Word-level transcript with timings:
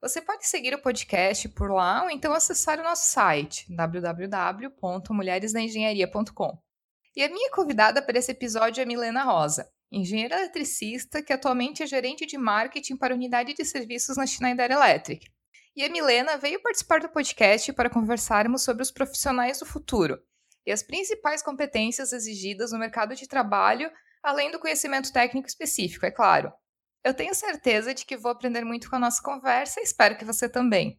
Você 0.00 0.22
pode 0.22 0.46
seguir 0.46 0.72
o 0.74 0.80
podcast 0.80 1.48
por 1.48 1.72
lá 1.72 2.04
ou 2.04 2.10
então 2.10 2.32
acessar 2.32 2.78
o 2.78 2.84
nosso 2.84 3.10
site 3.10 3.66
www.mulheresdaengenharia.com. 3.74 6.56
E 7.16 7.24
a 7.24 7.28
minha 7.28 7.50
convidada 7.50 8.00
para 8.00 8.16
esse 8.16 8.30
episódio 8.30 8.80
é 8.80 8.84
Milena 8.84 9.24
Rosa, 9.24 9.68
engenheira 9.90 10.36
eletricista 10.36 11.20
que 11.20 11.32
atualmente 11.32 11.82
é 11.82 11.86
gerente 11.86 12.24
de 12.26 12.38
marketing 12.38 12.96
para 12.96 13.12
a 13.12 13.16
unidade 13.16 13.54
de 13.54 13.64
serviços 13.64 14.16
na 14.16 14.24
Schneider 14.24 14.70
Electric. 14.70 15.28
E 15.74 15.84
a 15.84 15.88
Milena 15.88 16.36
veio 16.36 16.62
participar 16.62 17.00
do 17.00 17.08
podcast 17.08 17.72
para 17.72 17.90
conversarmos 17.90 18.62
sobre 18.62 18.84
os 18.84 18.92
profissionais 18.92 19.58
do 19.58 19.66
futuro 19.66 20.22
e 20.64 20.70
as 20.70 20.80
principais 20.82 21.42
competências 21.42 22.12
exigidas 22.12 22.70
no 22.70 22.78
mercado 22.78 23.16
de 23.16 23.26
trabalho, 23.26 23.90
além 24.22 24.52
do 24.52 24.60
conhecimento 24.60 25.12
técnico 25.12 25.48
específico, 25.48 26.06
é 26.06 26.12
claro. 26.12 26.52
Eu 27.04 27.14
tenho 27.14 27.34
certeza 27.34 27.94
de 27.94 28.04
que 28.04 28.16
vou 28.16 28.30
aprender 28.30 28.64
muito 28.64 28.90
com 28.90 28.96
a 28.96 28.98
nossa 28.98 29.22
conversa 29.22 29.80
e 29.80 29.84
espero 29.84 30.16
que 30.16 30.24
você 30.24 30.48
também. 30.48 30.98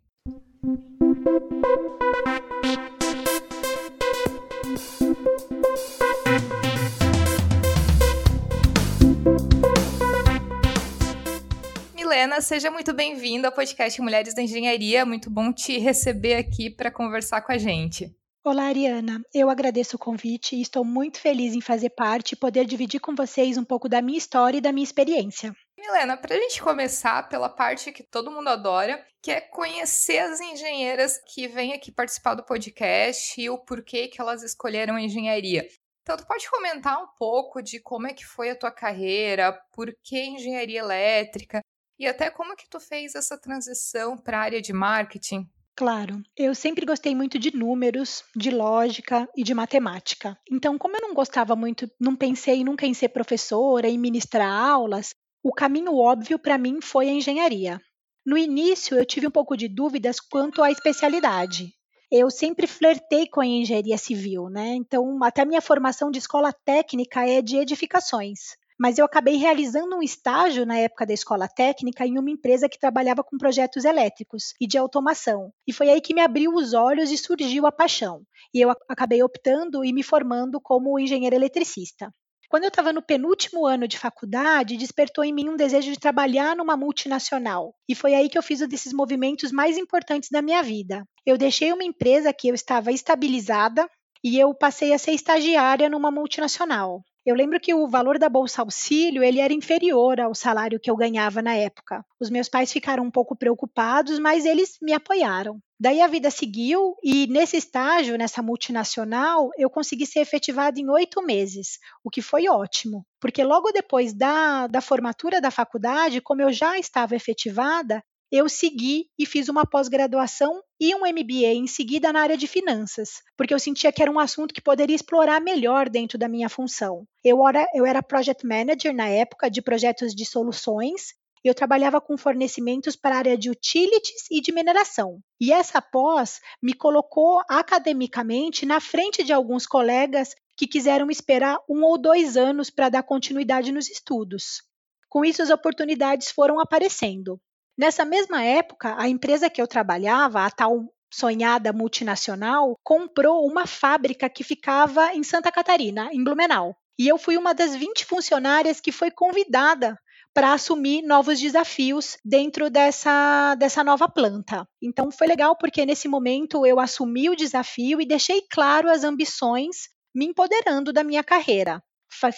Milena, 11.94 12.42
seja 12.42 12.72
muito 12.72 12.94
bem-vinda 12.94 13.50
ao 13.50 13.54
podcast 13.54 14.02
Mulheres 14.02 14.34
da 14.34 14.42
Engenharia. 14.42 15.06
Muito 15.06 15.30
bom 15.30 15.52
te 15.52 15.78
receber 15.78 16.36
aqui 16.36 16.70
para 16.70 16.90
conversar 16.90 17.42
com 17.42 17.52
a 17.52 17.58
gente. 17.58 18.16
Olá, 18.42 18.64
Ariana. 18.64 19.22
Eu 19.34 19.50
agradeço 19.50 19.98
o 19.98 20.00
convite 20.00 20.56
e 20.56 20.62
estou 20.62 20.86
muito 20.86 21.20
feliz 21.20 21.54
em 21.54 21.62
fazer 21.62 21.90
parte 21.90 22.32
e 22.32 22.38
poder 22.38 22.66
dividir 22.66 23.02
com 23.02 23.14
vocês 23.14 23.58
um 23.58 23.66
pouco 23.66 23.90
da 23.90 24.02
minha 24.02 24.18
história 24.18 24.58
e 24.58 24.62
da 24.62 24.72
minha 24.72 24.84
experiência. 24.84 25.54
Milena, 25.80 26.18
para 26.18 26.36
a 26.36 26.40
gente 26.40 26.62
começar 26.62 27.30
pela 27.30 27.48
parte 27.48 27.92
que 27.92 28.04
todo 28.04 28.32
mundo 28.32 28.50
adora, 28.50 29.04
que 29.22 29.32
é 29.32 29.40
conhecer 29.40 30.20
as 30.20 30.42
engenheiras 30.42 31.18
que 31.26 31.48
vêm 31.48 31.74
aqui 31.74 31.92
participar 31.92 32.36
do 32.36 32.44
podcast 32.44 33.40
e 33.40 33.50
o 33.50 33.58
porquê 33.58 34.08
que 34.08 34.20
elas 34.20 34.44
escolheram 34.44 34.96
a 34.96 35.02
engenharia. 35.02 35.68
Então, 36.02 36.18
tu 36.18 36.26
pode 36.26 36.50
comentar 36.50 37.02
um 37.02 37.08
pouco 37.18 37.62
de 37.62 37.80
como 37.80 38.08
é 38.08 38.14
que 38.14 38.26
foi 38.26 38.50
a 38.50 38.56
tua 38.56 38.72
carreira, 38.72 39.54
por 39.74 39.94
que 40.04 40.22
engenharia 40.22 40.80
elétrica 40.80 41.62
e 41.98 42.08
até 42.08 42.30
como 42.30 42.56
que 42.56 42.68
tu 42.70 42.80
fez 42.80 43.16
essa 43.16 43.38
transição 43.38 44.18
para 44.18 44.40
a 44.40 44.42
área 44.42 44.62
de 44.62 44.74
marketing? 44.74 45.50
Claro, 45.76 46.22
eu 46.36 46.54
sempre 46.54 46.86
gostei 46.86 47.16
muito 47.16 47.40
de 47.40 47.56
números, 47.56 48.26
de 48.36 48.52
lógica 48.52 49.30
e 49.34 49.44
de 49.44 49.54
matemática. 49.54 50.38
Então, 50.52 50.78
como 50.78 50.98
eu 50.98 51.02
não 51.02 51.14
gostava 51.14 51.56
muito, 51.56 51.90
não 51.98 52.18
pensei 52.18 52.66
nunca 52.66 52.86
em 52.86 52.94
ser 52.94 53.10
professora, 53.10 53.88
em 53.88 53.98
ministrar 53.98 54.52
aulas, 54.52 55.14
o 55.42 55.54
caminho 55.54 55.96
óbvio 55.96 56.38
para 56.38 56.58
mim 56.58 56.82
foi 56.82 57.08
a 57.08 57.14
engenharia. 57.14 57.82
No 58.26 58.38
início, 58.38 58.98
eu 58.98 59.06
tive 59.06 59.28
um 59.28 59.32
pouco 59.32 59.56
de 59.56 59.70
dúvidas 59.70 60.20
quanto 60.20 60.62
à 60.62 60.70
especialidade. 60.70 61.74
Eu 62.12 62.30
sempre 62.30 62.68
flertei 62.68 63.28
com 63.28 63.40
a 63.40 63.46
engenharia 63.46 63.98
civil, 63.98 64.50
né? 64.50 64.76
Então, 64.76 65.24
até 65.24 65.46
minha 65.46 65.62
formação 65.62 66.12
de 66.12 66.20
escola 66.20 66.52
técnica 66.52 67.26
é 67.26 67.42
de 67.42 67.56
edificações. 67.56 68.58
Mas 68.78 68.98
eu 68.98 69.06
acabei 69.06 69.36
realizando 69.36 69.96
um 69.96 70.02
estágio 70.02 70.66
na 70.66 70.78
época 70.78 71.06
da 71.06 71.14
escola 71.14 71.48
técnica 71.48 72.06
em 72.06 72.18
uma 72.18 72.32
empresa 72.32 72.68
que 72.68 72.80
trabalhava 72.80 73.24
com 73.24 73.38
projetos 73.38 73.86
elétricos 73.86 74.54
e 74.60 74.68
de 74.68 74.78
automação. 74.78 75.52
E 75.68 75.72
foi 75.72 75.90
aí 75.90 76.02
que 76.02 76.14
me 76.14 76.22
abriu 76.22 76.54
os 76.54 76.74
olhos 76.74 77.12
e 77.12 77.18
surgiu 77.18 77.66
a 77.66 77.72
paixão. 77.72 78.24
E 78.54 78.60
eu 78.60 78.72
acabei 78.90 79.22
optando 79.22 79.86
e 79.86 79.94
me 79.94 80.04
formando 80.04 80.60
como 80.62 81.00
engenheira 81.00 81.36
eletricista. 81.36 82.12
Quando 82.50 82.64
eu 82.64 82.70
estava 82.70 82.92
no 82.92 83.04
penúltimo 83.04 83.68
ano 83.68 83.88
de 83.88 84.00
faculdade, 84.00 84.76
despertou 84.76 85.24
em 85.24 85.32
mim 85.32 85.50
um 85.50 85.56
desejo 85.56 85.92
de 85.92 86.00
trabalhar 86.00 86.56
numa 86.56 86.76
multinacional. 86.76 87.76
E 87.88 87.94
foi 87.94 88.16
aí 88.16 88.28
que 88.28 88.40
eu 88.40 88.42
fiz 88.42 88.60
um 88.60 88.68
desses 88.68 88.92
movimentos 88.92 89.52
mais 89.52 89.78
importantes 89.78 90.30
da 90.32 90.42
minha 90.42 90.64
vida. 90.64 91.06
Eu 91.24 91.38
deixei 91.38 91.72
uma 91.72 91.84
empresa 91.84 92.34
que 92.34 92.48
eu 92.48 92.56
estava 92.56 92.92
estabilizada 92.92 93.88
e 94.24 94.40
eu 94.40 94.52
passei 94.56 94.94
a 94.94 94.98
ser 94.98 95.12
estagiária 95.12 95.88
numa 95.88 96.10
multinacional. 96.10 97.04
Eu 97.24 97.36
lembro 97.36 97.60
que 97.60 97.72
o 97.72 97.88
valor 97.88 98.18
da 98.18 98.28
bolsa 98.28 98.64
auxílio 98.64 99.24
ele 99.24 99.40
era 99.40 99.54
inferior 99.54 100.20
ao 100.20 100.34
salário 100.34 100.80
que 100.80 100.90
eu 100.90 100.96
ganhava 100.96 101.44
na 101.44 101.54
época. 101.54 102.04
Os 102.20 102.32
meus 102.32 102.50
pais 102.50 102.74
ficaram 102.74 103.04
um 103.04 103.12
pouco 103.12 103.36
preocupados, 103.36 104.18
mas 104.18 104.44
eles 104.44 104.80
me 104.82 104.92
apoiaram. 104.92 105.60
Daí 105.80 106.02
a 106.02 106.08
vida 106.08 106.30
seguiu 106.30 106.96
e 107.02 107.26
nesse 107.28 107.56
estágio, 107.56 108.18
nessa 108.18 108.42
multinacional, 108.42 109.50
eu 109.58 109.70
consegui 109.70 110.06
ser 110.06 110.20
efetivada 110.20 110.78
em 110.78 110.90
oito 110.90 111.24
meses, 111.24 111.80
o 112.04 112.10
que 112.10 112.22
foi 112.22 112.50
ótimo, 112.50 113.06
porque 113.18 113.42
logo 113.44 113.72
depois 113.72 114.14
da, 114.14 114.68
da 114.68 114.82
formatura 114.82 115.40
da 115.40 115.50
faculdade, 115.50 116.20
como 116.20 116.42
eu 116.42 116.52
já 116.52 116.78
estava 116.78 117.16
efetivada, 117.16 118.04
eu 118.32 118.48
segui 118.48 119.08
e 119.18 119.26
fiz 119.26 119.50
uma 119.50 119.66
pós-graduação 119.66 120.62
e 120.80 120.94
um 120.94 121.00
MBA 121.00 121.54
em 121.54 121.66
seguida 121.66 122.14
na 122.14 122.22
área 122.22 122.38
de 122.38 122.46
finanças, 122.46 123.22
porque 123.36 123.54
eu 123.54 123.60
sentia 123.60 123.92
que 123.92 124.02
era 124.02 124.12
um 124.12 124.20
assunto 124.20 124.54
que 124.54 124.62
poderia 124.62 124.96
explorar 124.96 125.42
melhor 125.42 125.90
dentro 125.90 126.18
da 126.18 126.30
minha 126.30 126.48
função. 126.48 127.06
Eu 127.24 127.46
era, 127.48 127.66
eu 127.74 127.86
era 127.86 128.04
project 128.04 128.46
manager 128.46 128.94
na 128.94 129.08
época 129.08 129.50
de 129.50 129.62
projetos 129.62 130.14
de 130.14 130.26
soluções 130.26 131.14
eu 131.48 131.54
trabalhava 131.54 132.02
com 132.02 132.18
fornecimentos 132.18 132.96
para 132.96 133.16
a 133.16 133.18
área 133.20 133.38
de 133.38 133.50
utilities 133.50 134.26
e 134.30 134.42
de 134.42 134.52
mineração. 134.52 135.20
E 135.40 135.52
essa 135.52 135.82
pós 135.82 136.42
me 136.62 136.74
colocou 136.74 137.42
academicamente 137.50 138.66
na 138.66 138.80
frente 138.80 139.24
de 139.24 139.32
alguns 139.32 139.66
colegas 139.66 140.36
que 140.58 140.68
quiseram 140.68 141.10
esperar 141.10 141.58
um 141.70 141.84
ou 141.84 141.98
dois 141.98 142.36
anos 142.36 142.70
para 142.70 142.90
dar 142.90 143.04
continuidade 143.04 143.72
nos 143.72 143.90
estudos. 143.90 144.62
Com 145.08 145.24
isso, 145.24 145.42
as 145.42 145.50
oportunidades 145.50 146.32
foram 146.32 146.60
aparecendo. 146.60 147.40
Nessa 147.78 148.04
mesma 148.04 148.44
época, 148.44 148.94
a 148.98 149.08
empresa 149.08 149.50
que 149.50 149.62
eu 149.62 149.68
trabalhava, 149.68 150.46
a 150.46 150.52
tal 150.52 150.94
sonhada 151.12 151.72
multinacional, 151.72 152.78
comprou 152.84 153.48
uma 153.48 153.66
fábrica 153.66 154.30
que 154.30 154.44
ficava 154.44 155.14
em 155.14 155.24
Santa 155.24 155.52
Catarina, 155.52 156.10
em 156.12 156.24
Blumenau. 156.24 156.76
E 157.00 157.08
eu 157.08 157.18
fui 157.18 157.38
uma 157.38 157.54
das 157.54 157.74
20 157.74 158.04
funcionárias 158.04 158.82
que 158.82 158.92
foi 158.92 159.10
convidada 159.10 159.98
para 160.34 160.54
assumir 160.54 161.02
novos 161.02 161.40
desafios 161.40 162.18
dentro 162.24 162.70
dessa, 162.70 163.56
dessa 163.56 163.84
nova 163.84 164.08
planta. 164.08 164.68
Então 164.82 165.12
foi 165.12 165.28
legal 165.28 165.56
porque 165.58 165.86
nesse 165.86 166.08
momento 166.08 166.66
eu 166.66 166.80
assumi 166.80 167.30
o 167.30 167.36
desafio 167.36 168.00
e 168.02 168.06
deixei 168.06 168.42
claro 168.50 168.90
as 168.90 169.04
ambições, 169.04 169.90
me 170.14 170.26
empoderando 170.26 170.94
da 170.94 171.04
minha 171.04 171.24
carreira. 171.24 171.82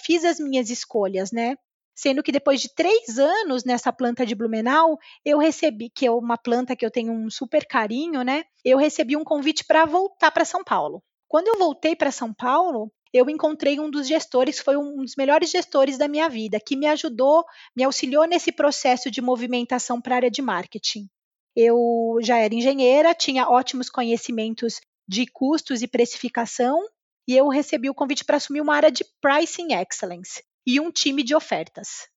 Fiz 0.05 0.25
as 0.25 0.39
minhas 0.39 0.69
escolhas, 0.69 1.31
né? 1.31 1.55
sendo 1.95 2.23
que 2.23 2.31
depois 2.31 2.59
de 2.59 2.73
três 2.73 3.19
anos 3.19 3.63
nessa 3.63 3.93
planta 3.93 4.25
de 4.25 4.33
Blumenau, 4.33 4.97
eu 5.23 5.37
recebi, 5.37 5.89
que 5.89 6.07
é 6.07 6.11
uma 6.11 6.37
planta 6.37 6.75
que 6.75 6.85
eu 6.85 6.89
tenho 6.89 7.13
um 7.13 7.29
super 7.29 7.65
carinho, 7.67 8.23
né? 8.23 8.43
Eu 8.65 8.77
recebi 8.77 9.15
um 9.15 9.23
convite 9.23 9.63
para 9.65 9.85
voltar 9.85 10.31
para 10.31 10.45
São 10.45 10.63
Paulo. 10.63 11.03
Quando 11.27 11.47
eu 11.47 11.59
voltei 11.59 11.95
para 11.95 12.11
São 12.11 12.33
Paulo, 12.33 12.91
eu 13.13 13.29
encontrei 13.29 13.79
um 13.79 13.89
dos 13.89 14.07
gestores, 14.07 14.59
foi 14.59 14.77
um 14.77 14.97
dos 14.97 15.15
melhores 15.17 15.51
gestores 15.51 15.97
da 15.97 16.07
minha 16.07 16.29
vida, 16.29 16.59
que 16.59 16.75
me 16.75 16.87
ajudou, 16.87 17.43
me 17.75 17.83
auxiliou 17.83 18.25
nesse 18.25 18.51
processo 18.51 19.11
de 19.11 19.21
movimentação 19.21 19.99
para 20.01 20.15
a 20.15 20.17
área 20.17 20.31
de 20.31 20.41
marketing. 20.41 21.09
Eu 21.55 22.17
já 22.21 22.37
era 22.37 22.55
engenheira, 22.55 23.13
tinha 23.13 23.49
ótimos 23.49 23.89
conhecimentos 23.89 24.79
de 25.07 25.25
custos 25.27 25.81
e 25.81 25.87
precificação, 25.87 26.79
e 27.27 27.35
eu 27.35 27.49
recebi 27.49 27.89
o 27.89 27.93
convite 27.93 28.23
para 28.23 28.37
assumir 28.37 28.61
uma 28.61 28.75
área 28.75 28.91
de 28.91 29.05
pricing 29.21 29.73
excellence 29.73 30.41
e 30.65 30.79
um 30.79 30.89
time 30.89 31.23
de 31.23 31.35
ofertas. 31.35 32.07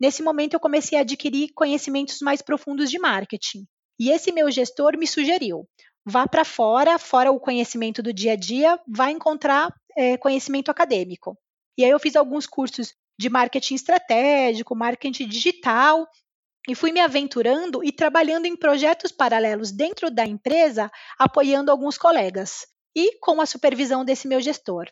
Nesse 0.00 0.22
momento, 0.22 0.54
eu 0.54 0.60
comecei 0.60 0.98
a 0.98 1.02
adquirir 1.02 1.52
conhecimentos 1.54 2.20
mais 2.20 2.42
profundos 2.42 2.90
de 2.90 2.98
marketing. 2.98 3.66
E 3.98 4.10
esse 4.10 4.32
meu 4.32 4.50
gestor 4.50 4.96
me 4.96 5.06
sugeriu: 5.06 5.68
vá 6.04 6.26
para 6.26 6.44
fora, 6.44 6.98
fora 6.98 7.30
o 7.30 7.40
conhecimento 7.40 8.02
do 8.02 8.12
dia 8.12 8.32
a 8.32 8.36
dia, 8.36 8.78
vá 8.88 9.10
encontrar 9.10 9.74
é, 9.96 10.16
conhecimento 10.16 10.70
acadêmico. 10.70 11.36
E 11.76 11.84
aí 11.84 11.90
eu 11.90 11.98
fiz 11.98 12.16
alguns 12.16 12.46
cursos 12.46 12.94
de 13.18 13.28
marketing 13.28 13.74
estratégico, 13.74 14.74
marketing 14.74 15.28
digital, 15.28 16.06
e 16.68 16.74
fui 16.74 16.92
me 16.92 17.00
aventurando 17.00 17.82
e 17.82 17.92
trabalhando 17.92 18.46
em 18.46 18.56
projetos 18.56 19.12
paralelos 19.12 19.70
dentro 19.70 20.10
da 20.10 20.24
empresa, 20.24 20.90
apoiando 21.18 21.70
alguns 21.70 21.96
colegas 21.96 22.66
e 22.94 23.18
com 23.20 23.40
a 23.40 23.46
supervisão 23.46 24.04
desse 24.04 24.28
meu 24.28 24.40
gestor. 24.40 24.86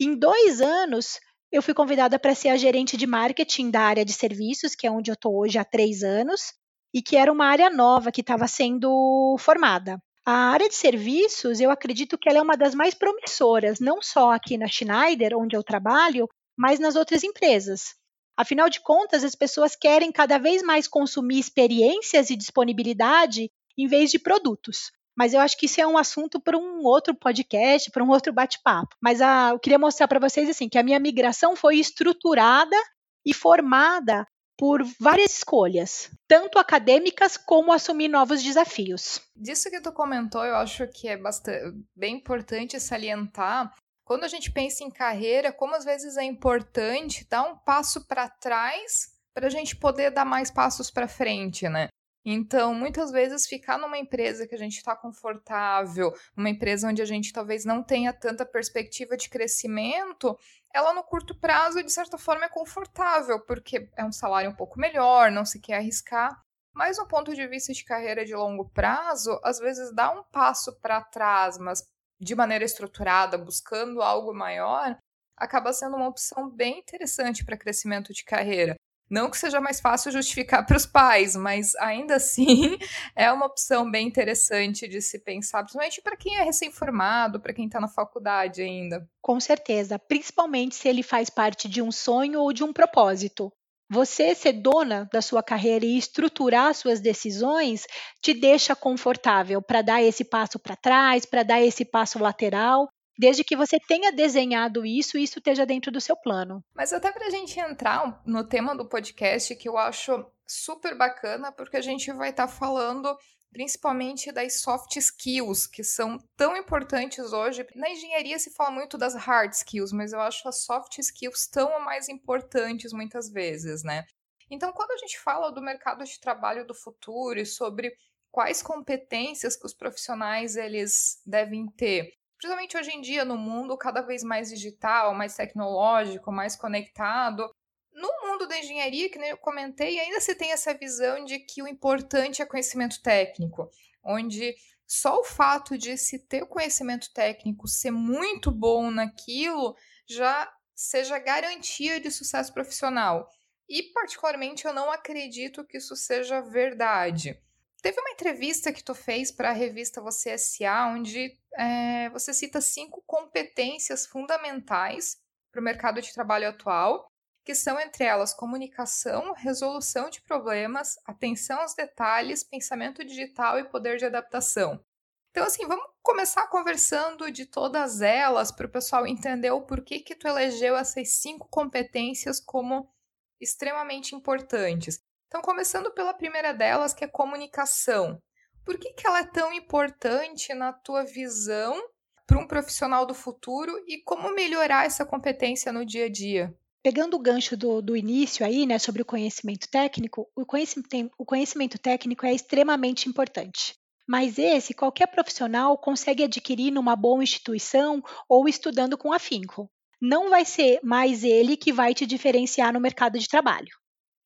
Em 0.00 0.14
dois 0.14 0.60
anos, 0.60 1.18
eu 1.52 1.62
fui 1.62 1.74
convidada 1.74 2.18
para 2.18 2.34
ser 2.34 2.48
a 2.48 2.56
gerente 2.56 2.96
de 2.96 3.06
marketing 3.06 3.70
da 3.70 3.80
área 3.80 4.04
de 4.04 4.12
serviços, 4.12 4.74
que 4.74 4.86
é 4.86 4.90
onde 4.90 5.10
eu 5.10 5.14
estou 5.14 5.36
hoje 5.36 5.58
há 5.58 5.64
três 5.64 6.02
anos, 6.02 6.52
e 6.94 7.02
que 7.02 7.16
era 7.16 7.32
uma 7.32 7.46
área 7.46 7.70
nova 7.70 8.12
que 8.12 8.20
estava 8.20 8.46
sendo 8.46 9.36
formada. 9.38 10.00
A 10.26 10.32
área 10.32 10.68
de 10.68 10.74
serviços, 10.74 11.60
eu 11.60 11.70
acredito 11.70 12.18
que 12.18 12.28
ela 12.28 12.38
é 12.38 12.42
uma 12.42 12.56
das 12.56 12.74
mais 12.74 12.94
promissoras, 12.94 13.80
não 13.80 14.02
só 14.02 14.32
aqui 14.32 14.58
na 14.58 14.68
Schneider, 14.68 15.36
onde 15.36 15.56
eu 15.56 15.62
trabalho, 15.62 16.28
mas 16.56 16.78
nas 16.78 16.94
outras 16.94 17.24
empresas. 17.24 17.94
Afinal 18.36 18.68
de 18.68 18.80
contas, 18.80 19.24
as 19.24 19.34
pessoas 19.34 19.74
querem 19.74 20.12
cada 20.12 20.38
vez 20.38 20.62
mais 20.62 20.86
consumir 20.86 21.38
experiências 21.38 22.30
e 22.30 22.36
disponibilidade 22.36 23.50
em 23.76 23.86
vez 23.86 24.10
de 24.10 24.18
produtos. 24.18 24.90
Mas 25.16 25.34
eu 25.34 25.40
acho 25.40 25.56
que 25.58 25.66
isso 25.66 25.80
é 25.80 25.86
um 25.86 25.98
assunto 25.98 26.40
para 26.40 26.56
um 26.56 26.82
outro 26.82 27.14
podcast, 27.14 27.90
para 27.90 28.04
um 28.04 28.08
outro 28.10 28.32
bate-papo. 28.32 28.94
Mas 29.02 29.20
a, 29.20 29.50
eu 29.50 29.58
queria 29.58 29.78
mostrar 29.78 30.08
para 30.08 30.20
vocês 30.20 30.48
assim 30.48 30.68
que 30.68 30.78
a 30.78 30.82
minha 30.82 30.98
migração 30.98 31.56
foi 31.56 31.78
estruturada 31.78 32.76
e 33.24 33.34
formada 33.34 34.26
por 34.60 34.84
várias 35.00 35.38
escolhas, 35.38 36.10
tanto 36.28 36.58
acadêmicas 36.58 37.38
como 37.38 37.72
assumir 37.72 38.08
novos 38.08 38.42
desafios. 38.42 39.18
Disso 39.34 39.70
que 39.70 39.80
tu 39.80 39.90
comentou, 39.90 40.44
eu 40.44 40.54
acho 40.54 40.86
que 40.88 41.08
é 41.08 41.16
bastante, 41.16 41.82
bem 41.96 42.16
importante 42.16 42.78
salientar. 42.78 43.74
Quando 44.04 44.24
a 44.24 44.28
gente 44.28 44.52
pensa 44.52 44.84
em 44.84 44.90
carreira, 44.90 45.50
como 45.50 45.74
às 45.74 45.82
vezes 45.82 46.18
é 46.18 46.24
importante 46.24 47.26
dar 47.26 47.44
um 47.44 47.56
passo 47.56 48.06
para 48.06 48.28
trás 48.28 49.18
para 49.32 49.46
a 49.46 49.50
gente 49.50 49.74
poder 49.74 50.10
dar 50.10 50.26
mais 50.26 50.50
passos 50.50 50.90
para 50.90 51.08
frente, 51.08 51.66
né? 51.66 51.88
Então, 52.24 52.74
muitas 52.74 53.10
vezes, 53.10 53.46
ficar 53.46 53.78
numa 53.78 53.96
empresa 53.96 54.46
que 54.46 54.54
a 54.54 54.58
gente 54.58 54.76
está 54.76 54.94
confortável, 54.94 56.12
uma 56.36 56.50
empresa 56.50 56.88
onde 56.88 57.00
a 57.00 57.06
gente 57.06 57.32
talvez 57.32 57.64
não 57.64 57.82
tenha 57.82 58.12
tanta 58.12 58.44
perspectiva 58.44 59.16
de 59.16 59.30
crescimento, 59.30 60.36
ela 60.74 60.92
no 60.92 61.02
curto 61.02 61.34
prazo, 61.38 61.82
de 61.82 61.90
certa 61.90 62.18
forma, 62.18 62.44
é 62.44 62.48
confortável, 62.48 63.40
porque 63.46 63.88
é 63.96 64.04
um 64.04 64.12
salário 64.12 64.50
um 64.50 64.54
pouco 64.54 64.78
melhor, 64.78 65.30
não 65.30 65.44
se 65.44 65.58
quer 65.60 65.76
arriscar. 65.78 66.38
Mas, 66.74 66.98
no 66.98 67.08
ponto 67.08 67.34
de 67.34 67.46
vista 67.46 67.72
de 67.72 67.84
carreira 67.84 68.24
de 68.24 68.34
longo 68.34 68.68
prazo, 68.70 69.40
às 69.42 69.58
vezes 69.58 69.92
dá 69.94 70.12
um 70.12 70.22
passo 70.24 70.78
para 70.80 71.02
trás, 71.02 71.58
mas 71.58 71.82
de 72.20 72.34
maneira 72.34 72.64
estruturada, 72.64 73.38
buscando 73.38 74.02
algo 74.02 74.32
maior, 74.34 74.96
acaba 75.36 75.72
sendo 75.72 75.96
uma 75.96 76.08
opção 76.08 76.50
bem 76.50 76.78
interessante 76.78 77.44
para 77.44 77.56
crescimento 77.56 78.12
de 78.12 78.22
carreira. 78.24 78.76
Não 79.10 79.28
que 79.28 79.36
seja 79.36 79.60
mais 79.60 79.80
fácil 79.80 80.12
justificar 80.12 80.64
para 80.64 80.76
os 80.76 80.86
pais, 80.86 81.34
mas 81.34 81.74
ainda 81.76 82.14
assim 82.14 82.78
é 83.16 83.30
uma 83.32 83.46
opção 83.46 83.90
bem 83.90 84.06
interessante 84.06 84.86
de 84.86 85.02
se 85.02 85.18
pensar, 85.18 85.64
principalmente 85.64 86.00
para 86.00 86.16
quem 86.16 86.36
é 86.36 86.44
recém-formado, 86.44 87.40
para 87.40 87.52
quem 87.52 87.66
está 87.66 87.80
na 87.80 87.88
faculdade 87.88 88.62
ainda. 88.62 89.04
Com 89.20 89.40
certeza, 89.40 89.98
principalmente 89.98 90.76
se 90.76 90.88
ele 90.88 91.02
faz 91.02 91.28
parte 91.28 91.68
de 91.68 91.82
um 91.82 91.90
sonho 91.90 92.40
ou 92.40 92.52
de 92.52 92.62
um 92.62 92.72
propósito. 92.72 93.52
Você 93.92 94.36
ser 94.36 94.52
dona 94.52 95.08
da 95.12 95.20
sua 95.20 95.42
carreira 95.42 95.84
e 95.84 95.98
estruturar 95.98 96.72
suas 96.74 97.00
decisões 97.00 97.86
te 98.22 98.32
deixa 98.32 98.76
confortável 98.76 99.60
para 99.60 99.82
dar 99.82 100.00
esse 100.00 100.22
passo 100.24 100.60
para 100.60 100.76
trás, 100.76 101.26
para 101.26 101.42
dar 101.42 101.60
esse 101.60 101.84
passo 101.84 102.20
lateral 102.20 102.88
desde 103.20 103.44
que 103.44 103.54
você 103.54 103.78
tenha 103.78 104.10
desenhado 104.10 104.86
isso 104.86 105.18
e 105.18 105.24
isso 105.24 105.38
esteja 105.38 105.66
dentro 105.66 105.92
do 105.92 106.00
seu 106.00 106.16
plano. 106.16 106.64
Mas 106.74 106.90
até 106.90 107.12
para 107.12 107.26
a 107.26 107.30
gente 107.30 107.60
entrar 107.60 108.22
no 108.24 108.42
tema 108.42 108.74
do 108.74 108.88
podcast, 108.88 109.54
que 109.56 109.68
eu 109.68 109.76
acho 109.76 110.24
super 110.46 110.96
bacana, 110.96 111.52
porque 111.52 111.76
a 111.76 111.82
gente 111.82 112.10
vai 112.12 112.30
estar 112.30 112.46
tá 112.46 112.52
falando 112.52 113.14
principalmente 113.52 114.32
das 114.32 114.62
soft 114.62 114.96
skills, 114.96 115.66
que 115.66 115.84
são 115.84 116.16
tão 116.34 116.56
importantes 116.56 117.32
hoje. 117.32 117.66
Na 117.74 117.90
engenharia 117.90 118.38
se 118.38 118.54
fala 118.54 118.70
muito 118.70 118.96
das 118.96 119.14
hard 119.14 119.52
skills, 119.52 119.92
mas 119.92 120.14
eu 120.14 120.20
acho 120.20 120.48
as 120.48 120.62
soft 120.62 120.98
skills 120.98 121.46
tão 121.46 121.78
mais 121.84 122.08
importantes 122.08 122.90
muitas 122.92 123.28
vezes, 123.28 123.82
né? 123.82 124.06
Então, 124.50 124.72
quando 124.72 124.92
a 124.92 124.96
gente 124.96 125.20
fala 125.20 125.50
do 125.50 125.60
mercado 125.60 126.04
de 126.04 126.18
trabalho 126.18 126.66
do 126.66 126.74
futuro 126.74 127.38
e 127.38 127.44
sobre 127.44 127.92
quais 128.30 128.62
competências 128.62 129.56
que 129.56 129.66
os 129.66 129.74
profissionais 129.74 130.56
eles 130.56 131.20
devem 131.26 131.66
ter, 131.72 132.12
principalmente 132.40 132.76
hoje 132.78 132.90
em 132.90 133.02
dia, 133.02 133.22
no 133.22 133.36
mundo 133.36 133.76
cada 133.76 134.00
vez 134.00 134.24
mais 134.24 134.48
digital, 134.48 135.14
mais 135.14 135.36
tecnológico, 135.36 136.32
mais 136.32 136.56
conectado. 136.56 137.54
No 137.92 138.08
mundo 138.26 138.48
da 138.48 138.58
engenharia, 138.58 139.10
que 139.10 139.18
eu 139.18 139.36
comentei, 139.36 140.00
ainda 140.00 140.20
se 140.20 140.34
tem 140.34 140.50
essa 140.50 140.72
visão 140.72 141.22
de 141.22 141.38
que 141.40 141.62
o 141.62 141.68
importante 141.68 142.40
é 142.40 142.46
conhecimento 142.46 143.02
técnico, 143.02 143.68
onde 144.02 144.54
só 144.86 145.20
o 145.20 145.24
fato 145.24 145.76
de 145.76 145.98
se 145.98 146.18
ter 146.18 146.46
conhecimento 146.46 147.12
técnico 147.12 147.68
ser 147.68 147.90
muito 147.90 148.50
bom 148.50 148.90
naquilo 148.90 149.76
já 150.08 150.50
seja 150.74 151.18
garantia 151.18 152.00
de 152.00 152.10
sucesso 152.10 152.54
profissional. 152.54 153.28
E, 153.68 153.82
particularmente, 153.92 154.64
eu 154.64 154.72
não 154.72 154.90
acredito 154.90 155.64
que 155.66 155.76
isso 155.76 155.94
seja 155.94 156.40
verdade. 156.40 157.38
Teve 157.80 157.98
uma 158.00 158.10
entrevista 158.10 158.72
que 158.72 158.84
tu 158.84 158.94
fez 158.94 159.32
para 159.32 159.50
a 159.50 159.54
revista 159.54 160.00
Você 160.02 160.30
S.A., 160.30 160.86
onde 160.88 161.38
é, 161.54 162.10
você 162.10 162.34
cita 162.34 162.60
cinco 162.60 163.02
competências 163.06 164.06
fundamentais 164.06 165.18
para 165.50 165.60
o 165.60 165.64
mercado 165.64 166.00
de 166.02 166.12
trabalho 166.12 166.48
atual, 166.48 167.10
que 167.44 167.54
são 167.54 167.80
entre 167.80 168.04
elas 168.04 168.34
comunicação, 168.34 169.32
resolução 169.32 170.10
de 170.10 170.20
problemas, 170.20 170.98
atenção 171.06 171.60
aos 171.60 171.74
detalhes, 171.74 172.44
pensamento 172.44 173.04
digital 173.04 173.58
e 173.58 173.68
poder 173.68 173.96
de 173.96 174.04
adaptação. 174.04 174.84
Então, 175.30 175.46
assim, 175.46 175.66
vamos 175.66 175.86
começar 176.02 176.46
conversando 176.48 177.30
de 177.30 177.46
todas 177.46 178.02
elas 178.02 178.52
para 178.52 178.66
o 178.66 178.70
pessoal 178.70 179.06
entender 179.06 179.50
o 179.52 179.62
porquê 179.62 180.00
que 180.00 180.14
tu 180.14 180.26
elegeu 180.28 180.76
essas 180.76 181.14
cinco 181.14 181.48
competências 181.48 182.40
como 182.40 182.92
extremamente 183.40 184.14
importantes. 184.14 185.00
Então, 185.30 185.40
começando 185.42 185.92
pela 185.92 186.12
primeira 186.12 186.52
delas, 186.52 186.92
que 186.92 187.04
é 187.04 187.06
comunicação. 187.06 188.20
Por 188.64 188.76
que, 188.76 188.92
que 188.92 189.06
ela 189.06 189.20
é 189.20 189.24
tão 189.24 189.52
importante 189.52 190.52
na 190.52 190.72
tua 190.72 191.04
visão 191.04 191.80
para 192.26 192.36
um 192.36 192.48
profissional 192.48 193.06
do 193.06 193.14
futuro 193.14 193.80
e 193.86 194.02
como 194.02 194.34
melhorar 194.34 194.86
essa 194.86 195.06
competência 195.06 195.72
no 195.72 195.86
dia 195.86 196.06
a 196.06 196.08
dia? 196.10 196.52
Pegando 196.82 197.14
o 197.14 197.20
gancho 197.20 197.56
do, 197.56 197.80
do 197.80 197.96
início 197.96 198.44
aí, 198.44 198.66
né, 198.66 198.76
sobre 198.80 199.02
o 199.02 199.04
conhecimento 199.04 199.68
técnico, 199.70 200.28
o 200.34 200.44
conhecimento, 200.44 201.12
o 201.16 201.24
conhecimento 201.24 201.78
técnico 201.78 202.26
é 202.26 202.34
extremamente 202.34 203.08
importante. 203.08 203.76
Mas 204.08 204.36
esse 204.36 204.74
qualquer 204.74 205.06
profissional 205.06 205.78
consegue 205.78 206.24
adquirir 206.24 206.72
numa 206.72 206.96
boa 206.96 207.22
instituição 207.22 208.02
ou 208.28 208.48
estudando 208.48 208.98
com 208.98 209.12
afinco. 209.12 209.70
Não 210.02 210.28
vai 210.28 210.44
ser 210.44 210.80
mais 210.82 211.22
ele 211.22 211.56
que 211.56 211.72
vai 211.72 211.94
te 211.94 212.04
diferenciar 212.04 212.72
no 212.72 212.80
mercado 212.80 213.16
de 213.16 213.28
trabalho. 213.28 213.79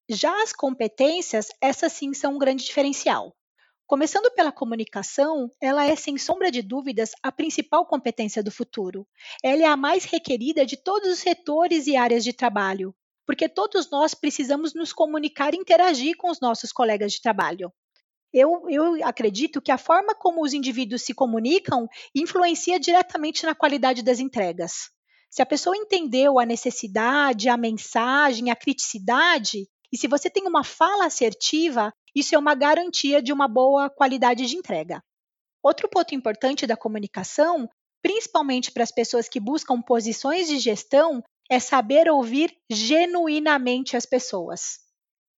Já 0.08 0.42
as 0.42 0.52
competências, 0.52 1.48
essas 1.62 1.92
sim 1.92 2.12
são 2.12 2.34
um 2.34 2.38
grande 2.38 2.64
diferencial. 2.64 3.34
Começando 3.86 4.30
pela 4.34 4.52
comunicação, 4.52 5.50
ela 5.60 5.86
é, 5.86 5.96
sem 5.96 6.18
sombra 6.18 6.50
de 6.50 6.60
dúvidas, 6.60 7.12
a 7.22 7.32
principal 7.32 7.86
competência 7.86 8.42
do 8.42 8.50
futuro. 8.50 9.06
Ela 9.42 9.62
é 9.62 9.66
a 9.66 9.76
mais 9.76 10.04
requerida 10.04 10.66
de 10.66 10.76
todos 10.76 11.08
os 11.10 11.18
setores 11.18 11.86
e 11.86 11.96
áreas 11.96 12.22
de 12.22 12.34
trabalho, 12.34 12.94
porque 13.26 13.48
todos 13.48 13.90
nós 13.90 14.14
precisamos 14.14 14.74
nos 14.74 14.92
comunicar 14.92 15.54
e 15.54 15.58
interagir 15.58 16.16
com 16.18 16.30
os 16.30 16.40
nossos 16.40 16.70
colegas 16.70 17.12
de 17.12 17.22
trabalho. 17.22 17.72
Eu, 18.32 18.68
eu, 18.68 19.06
acredito 19.06 19.62
que 19.62 19.72
a 19.72 19.78
forma 19.78 20.14
como 20.14 20.42
os 20.42 20.52
indivíduos 20.52 21.02
se 21.02 21.14
comunicam 21.14 21.88
influencia 22.14 22.80
diretamente 22.80 23.46
na 23.46 23.54
qualidade 23.54 24.02
das 24.02 24.18
entregas. 24.18 24.90
Se 25.30 25.40
a 25.40 25.46
pessoa 25.46 25.76
entendeu 25.76 26.38
a 26.38 26.44
necessidade, 26.44 27.48
a 27.48 27.56
mensagem, 27.56 28.50
a 28.50 28.56
criticidade, 28.56 29.66
e 29.94 29.96
se 29.96 30.08
você 30.08 30.28
tem 30.28 30.48
uma 30.48 30.64
fala 30.64 31.06
assertiva, 31.06 31.92
isso 32.16 32.34
é 32.34 32.38
uma 32.38 32.56
garantia 32.56 33.22
de 33.22 33.32
uma 33.32 33.46
boa 33.46 33.88
qualidade 33.88 34.44
de 34.44 34.56
entrega. 34.56 35.00
Outro 35.62 35.88
ponto 35.88 36.16
importante 36.16 36.66
da 36.66 36.76
comunicação, 36.76 37.68
principalmente 38.02 38.72
para 38.72 38.82
as 38.82 38.90
pessoas 38.90 39.28
que 39.28 39.38
buscam 39.38 39.80
posições 39.80 40.48
de 40.48 40.58
gestão, 40.58 41.22
é 41.48 41.60
saber 41.60 42.10
ouvir 42.10 42.52
genuinamente 42.68 43.96
as 43.96 44.04
pessoas. 44.04 44.80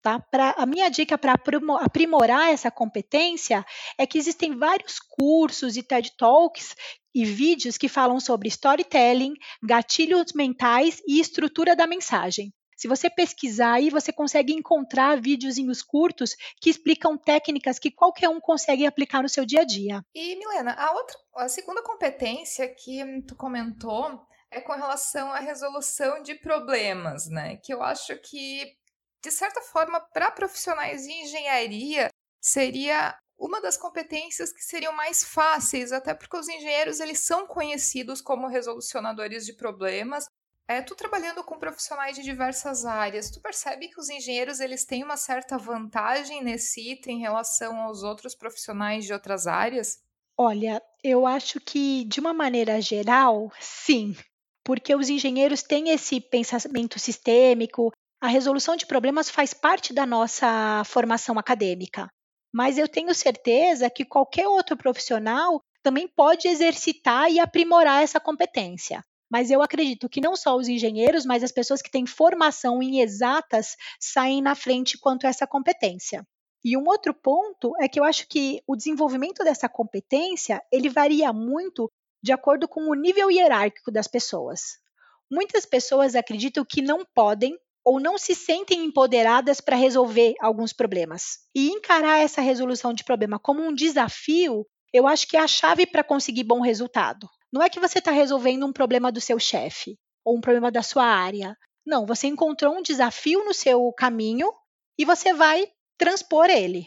Tá? 0.01 0.21
Pra, 0.21 0.55
a 0.57 0.65
minha 0.65 0.89
dica 0.89 1.19
para 1.19 1.35
aprimorar 1.83 2.51
essa 2.51 2.71
competência 2.71 3.63
é 3.99 4.07
que 4.07 4.17
existem 4.17 4.57
vários 4.57 4.99
cursos 4.99 5.77
e 5.77 5.83
TED 5.83 6.17
Talks 6.17 6.75
e 7.15 7.27
vídeos 7.27 7.77
que 7.77 7.91
falam 7.91 8.19
sobre 8.19 8.49
storytelling, 8.49 9.35
gatilhos 9.63 10.33
mentais 10.35 11.03
e 11.07 11.21
estrutura 11.21 11.77
da 11.77 11.87
mensagem. 11.87 12.55
Se 12.77 12.87
você 12.87 13.09
pesquisar 13.09 13.73
aí, 13.73 13.89
você 13.89 14.13
consegue 14.13 14.53
encontrar 14.53 15.21
videozinhos 15.21 15.83
curtos 15.83 16.37
que 16.61 16.69
explicam 16.69 17.17
técnicas 17.17 17.79
que 17.79 17.91
qualquer 17.91 18.29
um 18.29 18.41
consegue 18.41 18.87
aplicar 18.87 19.23
no 19.23 19.29
seu 19.29 19.47
dia 19.47 19.63
a 19.63 19.65
dia. 19.65 20.03
E 20.15 20.37
Milena, 20.37 20.73
a 20.73 20.93
outra, 20.93 21.17
a 21.37 21.49
segunda 21.49 21.83
competência 21.83 22.69
que 22.69 23.23
tu 23.23 23.35
comentou 23.35 24.21
é 24.51 24.61
com 24.61 24.73
relação 24.73 25.33
à 25.33 25.39
resolução 25.39 26.23
de 26.23 26.35
problemas, 26.35 27.29
né? 27.29 27.57
Que 27.57 27.73
eu 27.73 27.83
acho 27.83 28.17
que 28.19 28.77
de 29.23 29.31
certa 29.31 29.61
forma 29.63 30.01
para 30.13 30.31
profissionais 30.31 31.03
de 31.03 31.13
engenharia 31.13 32.11
seria 32.41 33.17
uma 33.39 33.61
das 33.61 33.77
competências 33.77 34.53
que 34.53 34.63
seriam 34.63 34.93
mais 34.93 35.25
fáceis, 35.25 35.93
até 35.93 36.15
porque 36.15 36.37
os 36.37 36.49
engenheiros 36.49 37.01
eles 37.01 37.21
são 37.21 37.47
conhecidos 37.47 38.21
como 38.21 38.49
resolucionadores 38.49 39.45
de 39.45 39.53
problemas, 39.55 40.27
é, 40.69 40.83
tu 40.83 40.95
trabalhando 40.95 41.45
com 41.45 41.59
profissionais 41.59 42.17
de 42.17 42.23
diversas 42.23 42.85
áreas, 42.85 43.31
tu 43.31 43.41
percebe 43.41 43.89
que 43.89 44.01
os 44.01 44.09
engenheiros 44.09 44.59
eles 44.59 44.85
têm 44.85 45.05
uma 45.05 45.17
certa 45.17 45.57
vantagem 45.57 46.43
nesse 46.43 46.93
item 46.93 47.19
em 47.19 47.21
relação 47.21 47.81
aos 47.81 48.03
outros 48.03 48.35
profissionais 48.35 49.05
de 49.05 49.13
outras 49.13 49.47
áreas? 49.47 50.03
Olha, 50.37 50.83
eu 51.03 51.27
acho 51.27 51.61
que 51.61 52.05
de 52.05 52.21
uma 52.21 52.35
maneira 52.35 52.81
geral, 52.81 53.51
sim, 53.61 54.15
porque 54.65 54.95
os 54.95 55.09
engenheiros 55.09 55.63
têm 55.63 55.91
esse 55.91 56.21
pensamento 56.21 56.99
sistêmico, 56.99 57.93
a 58.21 58.27
resolução 58.27 58.77
de 58.77 58.87
problemas 58.87 59.31
faz 59.31 59.55
parte 59.55 59.95
da 59.95 60.05
nossa 60.05 60.83
formação 60.85 61.39
acadêmica. 61.39 62.09
Mas 62.53 62.77
eu 62.77 62.89
tenho 62.89 63.15
certeza 63.15 63.89
que 63.89 64.05
qualquer 64.05 64.49
outro 64.49 64.77
profissional 64.77 65.61
também 65.83 66.09
pode 66.09 66.49
exercitar 66.49 67.31
e 67.31 67.39
aprimorar 67.39 68.03
essa 68.03 68.19
competência. 68.19 69.05
Mas 69.31 69.51
eu 69.51 69.63
acredito 69.63 70.09
que 70.09 70.21
não 70.21 70.37
só 70.37 70.57
os 70.57 70.69
engenheiros, 70.69 71.27
mas 71.27 71.43
as 71.43 71.53
pessoas 71.53 71.83
que 71.83 71.91
têm 71.91 72.07
formação 72.07 72.83
em 72.83 73.01
exatas 73.01 73.77
saem 74.01 74.41
na 74.41 74.55
frente 74.55 74.99
quanto 74.99 75.27
a 75.27 75.31
essa 75.31 75.47
competência. 75.47 76.27
E 76.65 76.77
um 76.77 76.85
outro 76.87 77.15
ponto 77.15 77.73
é 77.81 77.89
que 77.89 77.99
eu 77.99 78.05
acho 78.05 78.27
que 78.29 78.61
o 78.67 78.77
desenvolvimento 78.77 79.45
dessa 79.45 79.69
competência, 79.69 80.63
ele 80.73 80.89
varia 80.89 81.33
muito 81.33 81.91
de 82.23 82.33
acordo 82.33 82.67
com 82.67 82.91
o 82.91 82.95
nível 82.95 83.31
hierárquico 83.31 83.91
das 83.91 84.09
pessoas. 84.09 84.79
Muitas 85.31 85.65
pessoas 85.65 86.15
acreditam 86.15 86.65
que 86.65 86.83
não 86.83 87.05
podem 87.15 87.57
ou 87.85 88.01
não 88.01 88.19
se 88.19 88.35
sentem 88.35 88.85
empoderadas 88.85 89.61
para 89.61 89.77
resolver 89.77 90.35
alguns 90.41 90.73
problemas. 90.73 91.39
E 91.55 91.69
encarar 91.69 92.19
essa 92.19 92.41
resolução 92.41 92.93
de 92.93 93.05
problema 93.05 93.39
como 93.39 93.63
um 93.63 93.73
desafio, 93.73 94.67
eu 94.93 95.07
acho 95.07 95.29
que 95.29 95.37
é 95.37 95.41
a 95.41 95.47
chave 95.47 95.87
para 95.87 96.03
conseguir 96.03 96.43
bom 96.43 96.61
resultado. 96.61 97.29
Não 97.57 97.63
é 97.63 97.71
que 97.71 97.81
você 97.81 98.01
está 98.01 98.11
resolvendo 98.11 98.67
um 98.67 98.73
problema 98.73 99.11
do 99.11 99.19
seu 99.19 99.39
chefe 99.39 99.99
ou 100.23 100.37
um 100.37 100.43
problema 100.43 100.71
da 100.71 100.83
sua 100.83 101.07
área. 101.07 101.57
Não, 101.87 102.05
você 102.05 102.27
encontrou 102.27 102.77
um 102.77 102.83
desafio 102.83 103.43
no 103.47 103.55
seu 103.55 103.91
caminho 103.95 104.53
e 104.99 105.07
você 105.07 105.33
vai 105.33 105.67
transpor 105.97 106.51
ele. 106.51 106.87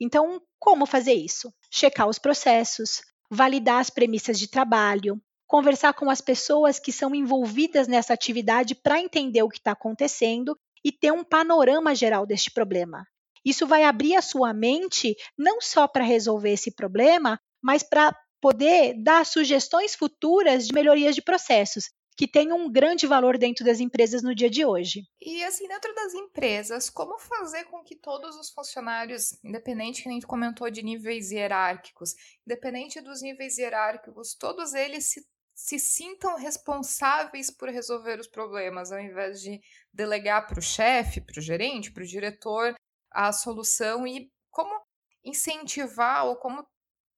Então, 0.00 0.40
como 0.56 0.86
fazer 0.86 1.14
isso? 1.14 1.52
Checar 1.68 2.06
os 2.08 2.20
processos, 2.20 3.02
validar 3.28 3.80
as 3.80 3.90
premissas 3.90 4.38
de 4.38 4.46
trabalho, 4.46 5.20
conversar 5.48 5.92
com 5.94 6.08
as 6.08 6.20
pessoas 6.20 6.78
que 6.78 6.92
são 6.92 7.12
envolvidas 7.12 7.88
nessa 7.88 8.14
atividade 8.14 8.76
para 8.76 9.00
entender 9.00 9.42
o 9.42 9.48
que 9.48 9.58
está 9.58 9.72
acontecendo 9.72 10.56
e 10.84 10.92
ter 10.92 11.12
um 11.12 11.24
panorama 11.24 11.92
geral 11.92 12.24
deste 12.24 12.52
problema. 12.52 13.04
Isso 13.44 13.66
vai 13.66 13.82
abrir 13.82 14.14
a 14.14 14.22
sua 14.22 14.54
mente 14.54 15.16
não 15.36 15.60
só 15.60 15.88
para 15.88 16.04
resolver 16.04 16.52
esse 16.52 16.70
problema, 16.70 17.36
mas 17.60 17.82
para 17.82 18.16
poder 18.44 18.92
dar 19.02 19.24
sugestões 19.24 19.94
futuras 19.94 20.66
de 20.66 20.74
melhorias 20.74 21.14
de 21.14 21.22
processos, 21.22 21.90
que 22.14 22.28
tem 22.28 22.52
um 22.52 22.70
grande 22.70 23.06
valor 23.06 23.38
dentro 23.38 23.64
das 23.64 23.80
empresas 23.80 24.22
no 24.22 24.34
dia 24.34 24.50
de 24.50 24.66
hoje. 24.66 25.00
E 25.18 25.42
assim, 25.44 25.66
dentro 25.66 25.94
das 25.94 26.12
empresas, 26.12 26.90
como 26.90 27.18
fazer 27.18 27.64
com 27.64 27.82
que 27.82 27.96
todos 27.96 28.36
os 28.36 28.50
funcionários, 28.50 29.42
independente 29.42 30.02
que 30.02 30.10
a 30.10 30.12
gente 30.12 30.26
comentou 30.26 30.70
de 30.70 30.82
níveis 30.82 31.30
hierárquicos, 31.30 32.14
independente 32.46 33.00
dos 33.00 33.22
níveis 33.22 33.56
hierárquicos, 33.56 34.34
todos 34.34 34.74
eles 34.74 35.06
se, 35.06 35.26
se 35.54 35.78
sintam 35.78 36.36
responsáveis 36.36 37.50
por 37.50 37.70
resolver 37.70 38.20
os 38.20 38.28
problemas, 38.28 38.92
ao 38.92 39.00
invés 39.00 39.40
de 39.40 39.58
delegar 39.90 40.46
para 40.46 40.58
o 40.58 40.62
chefe, 40.62 41.22
para 41.22 41.38
o 41.38 41.42
gerente, 41.42 41.90
para 41.90 42.02
o 42.02 42.06
diretor 42.06 42.74
a 43.10 43.32
solução 43.32 44.06
e 44.06 44.30
como 44.50 44.78
incentivar 45.24 46.26
ou 46.26 46.36
como 46.36 46.66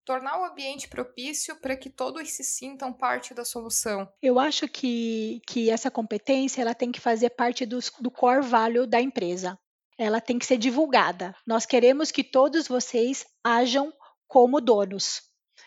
tornar 0.06 0.40
o 0.40 0.44
ambiente 0.44 0.86
propício 0.86 1.56
para 1.56 1.76
que 1.76 1.90
todos 1.90 2.30
se 2.30 2.44
sintam 2.44 2.92
parte 2.92 3.34
da 3.34 3.44
solução. 3.44 4.08
Eu 4.22 4.38
acho 4.38 4.68
que, 4.68 5.42
que 5.48 5.68
essa 5.68 5.90
competência 5.90 6.62
ela 6.62 6.75
tem 6.75 6.92
que 6.92 7.00
fazer 7.00 7.30
parte 7.30 7.66
do, 7.66 7.80
do 7.98 8.10
core 8.10 8.46
value 8.46 8.86
da 8.86 9.00
empresa. 9.00 9.58
Ela 9.98 10.20
tem 10.20 10.38
que 10.38 10.46
ser 10.46 10.58
divulgada. 10.58 11.34
Nós 11.44 11.66
queremos 11.66 12.12
que 12.12 12.22
todos 12.22 12.68
vocês 12.68 13.26
ajam 13.42 13.92
como 14.28 14.60
donos, 14.60 15.22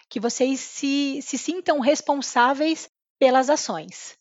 que 0.10 0.22
vocês 0.22 0.62
se, 0.62 1.20
se 1.22 1.38
sintam 1.38 1.82
responsáveis 1.82 2.90
pelas 3.20 3.50
ações. 3.50 4.18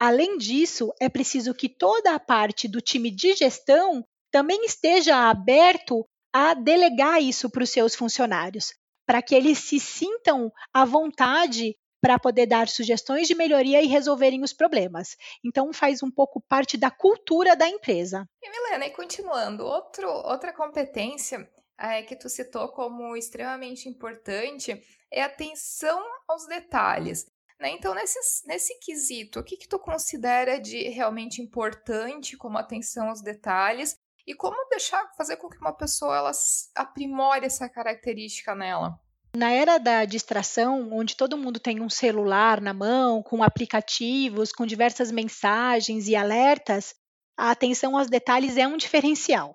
Além 0.00 0.36
disso, 0.36 0.92
é 1.00 1.08
preciso 1.08 1.54
que 1.54 1.68
toda 1.68 2.12
a 2.12 2.18
parte 2.18 2.66
do 2.66 2.80
time 2.80 3.10
de 3.10 3.36
gestão 3.36 4.04
também 4.32 4.64
esteja 4.64 5.30
aberto 5.30 6.04
a 6.32 6.54
delegar 6.54 7.22
isso 7.22 7.48
para 7.48 7.62
os 7.62 7.70
seus 7.70 7.94
funcionários 7.94 8.72
para 9.10 9.20
que 9.20 9.34
eles 9.34 9.58
se 9.58 9.80
sintam 9.80 10.52
à 10.72 10.84
vontade 10.84 11.76
para 12.00 12.16
poder 12.16 12.46
dar 12.46 12.68
sugestões 12.68 13.26
de 13.26 13.34
melhoria 13.34 13.82
e 13.82 13.88
resolverem 13.88 14.40
os 14.44 14.52
problemas. 14.52 15.16
Então 15.44 15.72
faz 15.72 16.00
um 16.00 16.08
pouco 16.12 16.40
parte 16.40 16.76
da 16.76 16.92
cultura 16.92 17.56
da 17.56 17.68
empresa. 17.68 18.24
E 18.40 18.48
Milena, 18.48 18.86
e 18.86 18.90
continuando, 18.90 19.66
outro, 19.66 20.08
outra 20.08 20.52
competência 20.52 21.50
é, 21.76 22.04
que 22.04 22.14
tu 22.14 22.28
citou 22.28 22.68
como 22.68 23.16
extremamente 23.16 23.88
importante 23.88 24.80
é 25.10 25.22
a 25.22 25.26
atenção 25.26 26.00
aos 26.28 26.46
detalhes. 26.46 27.26
Né? 27.58 27.70
Então, 27.70 27.92
nesse, 27.92 28.46
nesse 28.46 28.78
quesito, 28.78 29.40
o 29.40 29.42
que, 29.42 29.56
que 29.56 29.66
tu 29.66 29.80
considera 29.80 30.60
de 30.60 30.88
realmente 30.88 31.42
importante 31.42 32.36
como 32.36 32.58
atenção 32.58 33.08
aos 33.08 33.22
detalhes 33.22 33.96
e 34.26 34.34
como 34.34 34.68
deixar 34.68 35.10
fazer 35.16 35.36
com 35.36 35.48
que 35.48 35.58
uma 35.58 35.72
pessoa 35.72 36.16
ela 36.16 36.32
aprimore 36.74 37.44
essa 37.44 37.68
característica 37.68 38.54
nela? 38.54 38.98
Na 39.34 39.50
era 39.52 39.78
da 39.78 40.04
distração, 40.04 40.92
onde 40.92 41.16
todo 41.16 41.38
mundo 41.38 41.60
tem 41.60 41.80
um 41.80 41.88
celular 41.88 42.60
na 42.60 42.74
mão, 42.74 43.22
com 43.22 43.42
aplicativos, 43.42 44.50
com 44.50 44.66
diversas 44.66 45.12
mensagens 45.12 46.08
e 46.08 46.16
alertas, 46.16 46.94
a 47.36 47.52
atenção 47.52 47.96
aos 47.96 48.10
detalhes 48.10 48.56
é 48.56 48.66
um 48.66 48.76
diferencial. 48.76 49.54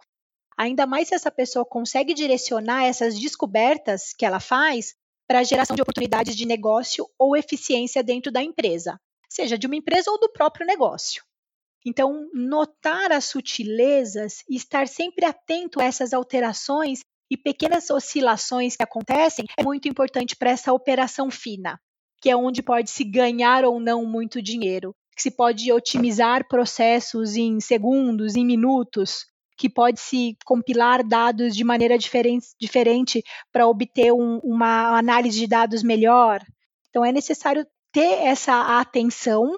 Ainda 0.58 0.88
mais 0.88 1.10
se 1.10 1.16
essa 1.16 1.30
pessoa 1.30 1.66
consegue 1.66 2.14
direcionar 2.14 2.86
essas 2.86 3.20
descobertas 3.20 4.14
que 4.18 4.26
ela 4.26 4.40
faz 4.40 4.96
para 5.28 5.40
a 5.40 5.44
geração 5.44 5.76
de 5.76 5.82
oportunidades 5.82 6.36
de 6.36 6.46
negócio 6.46 7.06
ou 7.20 7.36
eficiência 7.36 8.02
dentro 8.02 8.32
da 8.32 8.42
empresa, 8.42 9.00
seja 9.30 9.58
de 9.58 9.68
uma 9.68 9.76
empresa 9.76 10.10
ou 10.10 10.20
do 10.20 10.32
próprio 10.32 10.66
negócio. 10.66 11.24
Então, 11.86 12.28
notar 12.34 13.12
as 13.12 13.26
sutilezas 13.26 14.44
e 14.50 14.56
estar 14.56 14.88
sempre 14.88 15.24
atento 15.24 15.80
a 15.80 15.86
essas 15.86 16.14
alterações 16.14 17.02
e 17.30 17.38
pequenas 17.38 17.90
oscilações 17.90 18.76
que 18.76 18.84
acontecem 18.84 19.46
é 19.58 19.64
muito 19.64 19.88
importante 19.88 20.36
para 20.36 20.50
essa 20.50 20.74
operação 20.74 21.30
fina, 21.30 21.80
que 22.20 22.30
é 22.30 22.36
onde 22.36 22.64
pode 22.64 22.90
se 22.90 23.04
ganhar 23.04 23.64
ou 23.64 23.80
não 23.80 24.04
muito 24.06 24.42
dinheiro, 24.42 24.96
que 25.16 25.22
se 25.22 25.30
pode 25.30 25.72
otimizar 25.72 26.48
processos 26.48 27.36
em 27.36 27.60
segundos, 27.60 28.36
em 28.36 28.46
minutos, 28.46 29.28
que 29.58 29.70
pode 29.70 30.00
se 30.00 30.36
compilar 30.44 31.08
dados 31.08 31.56
de 31.56 31.64
maneira 31.64 31.98
diferente, 31.98 32.48
diferente 32.60 33.24
para 33.52 33.68
obter 33.68 34.12
um, 34.12 34.40
uma 34.44 34.98
análise 34.98 35.40
de 35.40 35.48
dados 35.48 35.84
melhor. 35.84 36.42
Então, 36.90 37.06
é 37.06 37.12
necessário 37.12 37.66
ter 37.92 38.26
essa 38.26 38.80
atenção 38.80 39.58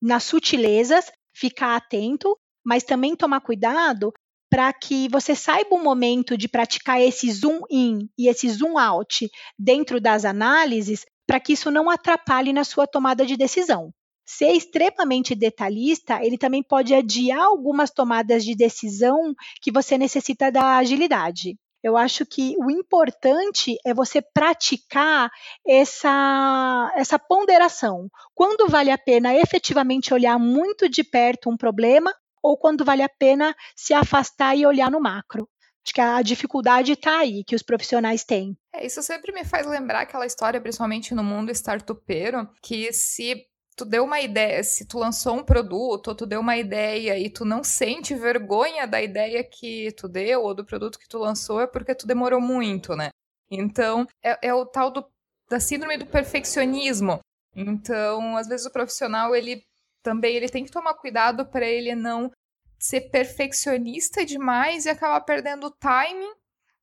nas 0.00 0.24
sutilezas 0.24 1.10
ficar 1.34 1.76
atento, 1.76 2.38
mas 2.64 2.82
também 2.82 3.16
tomar 3.16 3.40
cuidado 3.40 4.12
para 4.50 4.72
que 4.72 5.08
você 5.08 5.34
saiba 5.34 5.74
o 5.74 5.82
momento 5.82 6.38
de 6.38 6.48
praticar 6.48 7.00
esse 7.00 7.30
zoom 7.30 7.60
in 7.70 8.08
e 8.16 8.28
esse 8.28 8.48
zoom 8.48 8.78
out 8.78 9.28
dentro 9.58 10.00
das 10.00 10.24
análises, 10.24 11.04
para 11.26 11.40
que 11.40 11.54
isso 11.54 11.70
não 11.70 11.90
atrapalhe 11.90 12.52
na 12.52 12.62
sua 12.62 12.86
tomada 12.86 13.26
de 13.26 13.36
decisão. 13.36 13.90
Ser 14.24 14.52
extremamente 14.52 15.34
detalhista, 15.34 16.24
ele 16.24 16.38
também 16.38 16.62
pode 16.62 16.94
adiar 16.94 17.42
algumas 17.42 17.90
tomadas 17.90 18.44
de 18.44 18.54
decisão 18.54 19.34
que 19.60 19.72
você 19.72 19.98
necessita 19.98 20.52
da 20.52 20.76
agilidade. 20.76 21.56
Eu 21.84 21.98
acho 21.98 22.24
que 22.24 22.56
o 22.56 22.70
importante 22.70 23.76
é 23.84 23.92
você 23.92 24.22
praticar 24.22 25.30
essa, 25.68 26.90
essa 26.96 27.18
ponderação. 27.18 28.08
Quando 28.34 28.66
vale 28.68 28.90
a 28.90 28.96
pena 28.96 29.34
efetivamente 29.34 30.14
olhar 30.14 30.38
muito 30.38 30.88
de 30.88 31.04
perto 31.04 31.50
um 31.50 31.58
problema 31.58 32.10
ou 32.42 32.56
quando 32.56 32.86
vale 32.86 33.02
a 33.02 33.08
pena 33.08 33.54
se 33.76 33.92
afastar 33.92 34.56
e 34.56 34.64
olhar 34.64 34.90
no 34.90 34.98
macro. 34.98 35.46
Acho 35.84 35.92
que 35.92 36.00
a 36.00 36.22
dificuldade 36.22 36.92
está 36.92 37.18
aí, 37.18 37.44
que 37.44 37.54
os 37.54 37.62
profissionais 37.62 38.24
têm. 38.24 38.56
É, 38.72 38.86
isso 38.86 39.02
sempre 39.02 39.30
me 39.32 39.44
faz 39.44 39.66
lembrar 39.66 40.00
aquela 40.00 40.24
história, 40.24 40.58
principalmente 40.62 41.14
no 41.14 41.22
mundo 41.22 41.50
startupeiro, 41.50 42.48
que 42.62 42.90
se 42.94 43.44
tu 43.76 43.84
deu 43.84 44.04
uma 44.04 44.20
ideia, 44.20 44.62
se 44.62 44.86
tu 44.86 44.98
lançou 44.98 45.36
um 45.36 45.44
produto, 45.44 46.08
ou 46.08 46.14
tu 46.14 46.26
deu 46.26 46.40
uma 46.40 46.56
ideia 46.56 47.18
e 47.18 47.28
tu 47.28 47.44
não 47.44 47.64
sente 47.64 48.14
vergonha 48.14 48.86
da 48.86 49.02
ideia 49.02 49.42
que 49.42 49.92
tu 49.92 50.08
deu 50.08 50.42
ou 50.42 50.54
do 50.54 50.64
produto 50.64 50.98
que 50.98 51.08
tu 51.08 51.18
lançou, 51.18 51.60
é 51.60 51.66
porque 51.66 51.94
tu 51.94 52.06
demorou 52.06 52.40
muito, 52.40 52.94
né? 52.94 53.10
Então, 53.50 54.06
é, 54.22 54.48
é 54.48 54.54
o 54.54 54.64
tal 54.64 54.90
do, 54.90 55.04
da 55.48 55.60
síndrome 55.60 55.98
do 55.98 56.06
perfeccionismo. 56.06 57.20
Então, 57.54 58.36
às 58.36 58.48
vezes 58.48 58.66
o 58.66 58.72
profissional, 58.72 59.34
ele 59.34 59.64
também 60.02 60.36
ele 60.36 60.48
tem 60.48 60.64
que 60.64 60.70
tomar 60.70 60.94
cuidado 60.94 61.46
para 61.46 61.66
ele 61.66 61.94
não 61.94 62.30
ser 62.78 63.02
perfeccionista 63.10 64.24
demais 64.24 64.84
e 64.84 64.90
acabar 64.90 65.20
perdendo 65.22 65.68
o 65.68 65.70
timing 65.70 66.34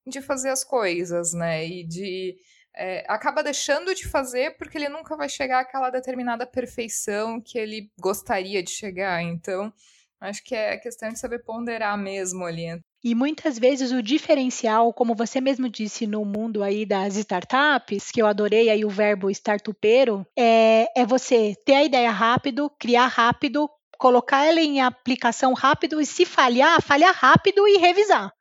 de 0.07 0.21
fazer 0.21 0.49
as 0.49 0.63
coisas, 0.63 1.33
né? 1.33 1.65
E 1.65 1.85
de 1.85 2.35
é, 2.75 3.03
acaba 3.07 3.43
deixando 3.43 3.93
de 3.93 4.07
fazer 4.07 4.57
porque 4.57 4.77
ele 4.77 4.89
nunca 4.89 5.15
vai 5.15 5.29
chegar 5.29 5.61
àquela 5.61 5.89
determinada 5.89 6.45
perfeição 6.45 7.41
que 7.41 7.57
ele 7.57 7.91
gostaria 7.99 8.63
de 8.63 8.71
chegar. 8.71 9.21
Então, 9.21 9.71
acho 10.19 10.43
que 10.43 10.55
é 10.55 10.77
questão 10.77 11.09
de 11.09 11.19
saber 11.19 11.43
ponderar 11.43 11.97
mesmo 11.97 12.45
ali. 12.45 12.79
E 13.03 13.15
muitas 13.15 13.57
vezes 13.57 13.91
o 13.91 14.01
diferencial, 14.01 14.93
como 14.93 15.15
você 15.15 15.41
mesmo 15.41 15.67
disse 15.67 16.05
no 16.05 16.23
mundo 16.23 16.63
aí 16.63 16.85
das 16.85 17.15
startups, 17.15 18.11
que 18.11 18.21
eu 18.21 18.27
adorei 18.27 18.69
aí 18.69 18.85
o 18.85 18.89
verbo 18.89 19.29
startupeiro, 19.31 20.25
é, 20.37 20.85
é 20.95 21.03
você 21.03 21.55
ter 21.65 21.73
a 21.73 21.83
ideia 21.83 22.11
rápido, 22.11 22.69
criar 22.79 23.07
rápido, 23.07 23.67
colocar 23.97 24.45
ela 24.45 24.61
em 24.61 24.81
aplicação 24.81 25.53
rápido 25.53 25.99
e 25.99 26.05
se 26.05 26.25
falhar, 26.25 26.79
falhar 26.81 27.13
rápido 27.15 27.67
e 27.67 27.77
revisar. 27.77 28.31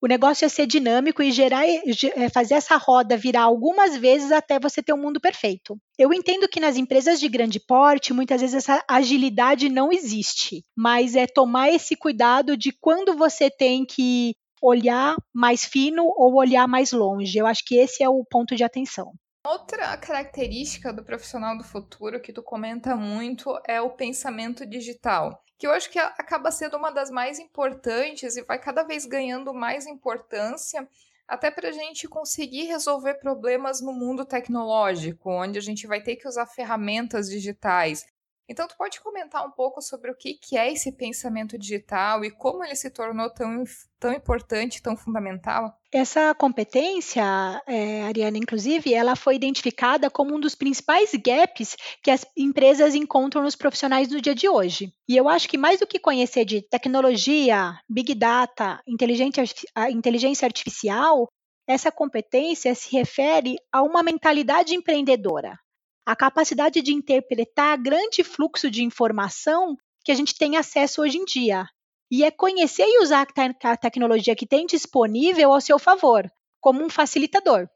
O 0.00 0.06
negócio 0.06 0.44
é 0.44 0.48
ser 0.48 0.66
dinâmico 0.66 1.22
e 1.22 1.32
gerar, 1.32 1.66
é, 1.66 2.28
fazer 2.28 2.54
essa 2.54 2.76
roda 2.76 3.16
virar 3.16 3.42
algumas 3.42 3.96
vezes 3.96 4.30
até 4.30 4.58
você 4.60 4.82
ter 4.82 4.92
um 4.92 5.00
mundo 5.00 5.20
perfeito. 5.20 5.78
Eu 5.98 6.12
entendo 6.12 6.48
que 6.48 6.60
nas 6.60 6.76
empresas 6.76 7.18
de 7.18 7.28
grande 7.28 7.58
porte, 7.58 8.12
muitas 8.12 8.40
vezes 8.40 8.56
essa 8.56 8.84
agilidade 8.88 9.68
não 9.68 9.90
existe, 9.90 10.62
mas 10.76 11.16
é 11.16 11.26
tomar 11.26 11.70
esse 11.70 11.96
cuidado 11.96 12.56
de 12.56 12.72
quando 12.72 13.16
você 13.16 13.50
tem 13.50 13.86
que 13.86 14.34
olhar 14.62 15.16
mais 15.34 15.64
fino 15.64 16.04
ou 16.04 16.34
olhar 16.34 16.66
mais 16.66 16.92
longe. 16.92 17.38
Eu 17.38 17.46
acho 17.46 17.64
que 17.64 17.76
esse 17.76 18.02
é 18.02 18.08
o 18.08 18.24
ponto 18.24 18.54
de 18.54 18.64
atenção. 18.64 19.12
Outra 19.46 19.96
característica 19.96 20.92
do 20.92 21.04
profissional 21.04 21.56
do 21.56 21.62
futuro 21.62 22.20
que 22.20 22.32
tu 22.32 22.42
comenta 22.42 22.96
muito 22.96 23.58
é 23.66 23.80
o 23.80 23.90
pensamento 23.90 24.66
digital 24.66 25.42
que 25.58 25.66
eu 25.66 25.70
acho 25.70 25.90
que 25.90 25.98
acaba 25.98 26.50
sendo 26.50 26.76
uma 26.76 26.90
das 26.90 27.10
mais 27.10 27.38
importantes 27.38 28.36
e 28.36 28.42
vai 28.42 28.58
cada 28.58 28.82
vez 28.82 29.06
ganhando 29.06 29.54
mais 29.54 29.86
importância, 29.86 30.86
até 31.26 31.50
para 31.50 31.70
a 31.70 31.72
gente 31.72 32.06
conseguir 32.06 32.64
resolver 32.64 33.14
problemas 33.14 33.80
no 33.80 33.92
mundo 33.92 34.24
tecnológico, 34.24 35.30
onde 35.30 35.58
a 35.58 35.62
gente 35.62 35.86
vai 35.86 36.02
ter 36.02 36.16
que 36.16 36.28
usar 36.28 36.46
ferramentas 36.46 37.28
digitais. 37.28 38.04
Então, 38.48 38.68
tu 38.68 38.76
pode 38.76 39.00
comentar 39.00 39.44
um 39.44 39.50
pouco 39.50 39.82
sobre 39.82 40.10
o 40.10 40.14
que, 40.14 40.38
é 40.56 40.72
esse 40.72 40.92
pensamento 40.92 41.58
digital 41.58 42.24
e 42.24 42.30
como 42.30 42.62
ele 42.62 42.76
se 42.76 42.88
tornou 42.90 43.28
tão, 43.28 43.64
tão 43.98 44.12
importante, 44.12 44.80
tão 44.80 44.96
fundamental? 44.96 45.76
Essa 45.92 46.32
competência, 46.32 47.22
é, 47.66 48.02
Ariana, 48.04 48.38
inclusive, 48.38 48.94
ela 48.94 49.16
foi 49.16 49.34
identificada 49.34 50.08
como 50.08 50.36
um 50.36 50.40
dos 50.40 50.54
principais 50.54 51.10
gaps 51.14 51.76
que 52.02 52.10
as 52.10 52.24
empresas 52.36 52.94
encontram 52.94 53.42
nos 53.42 53.56
profissionais 53.56 54.08
do 54.08 54.20
dia 54.20 54.34
de 54.34 54.48
hoje. 54.48 54.92
E 55.08 55.16
eu 55.16 55.28
acho 55.28 55.48
que 55.48 55.58
mais 55.58 55.80
do 55.80 55.86
que 55.86 55.98
conhecer 55.98 56.44
de 56.44 56.62
tecnologia, 56.62 57.76
big 57.88 58.14
data, 58.14 58.80
inteligência 58.86 60.46
artificial, 60.46 61.28
essa 61.68 61.90
competência 61.90 62.72
se 62.76 62.96
refere 62.96 63.56
a 63.72 63.82
uma 63.82 64.04
mentalidade 64.04 64.72
empreendedora 64.72 65.58
a 66.06 66.14
capacidade 66.14 66.80
de 66.80 66.94
interpretar 66.94 67.76
grande 67.76 68.22
fluxo 68.22 68.70
de 68.70 68.84
informação 68.84 69.76
que 70.04 70.12
a 70.12 70.14
gente 70.14 70.38
tem 70.38 70.56
acesso 70.56 71.02
hoje 71.02 71.18
em 71.18 71.24
dia. 71.24 71.66
E 72.08 72.22
é 72.22 72.30
conhecer 72.30 72.84
e 72.86 73.02
usar 73.02 73.26
a 73.64 73.76
tecnologia 73.76 74.36
que 74.36 74.46
tem 74.46 74.64
disponível 74.64 75.52
ao 75.52 75.60
seu 75.60 75.80
favor, 75.80 76.30
como 76.60 76.84
um 76.84 76.88
facilitador. 76.88 77.68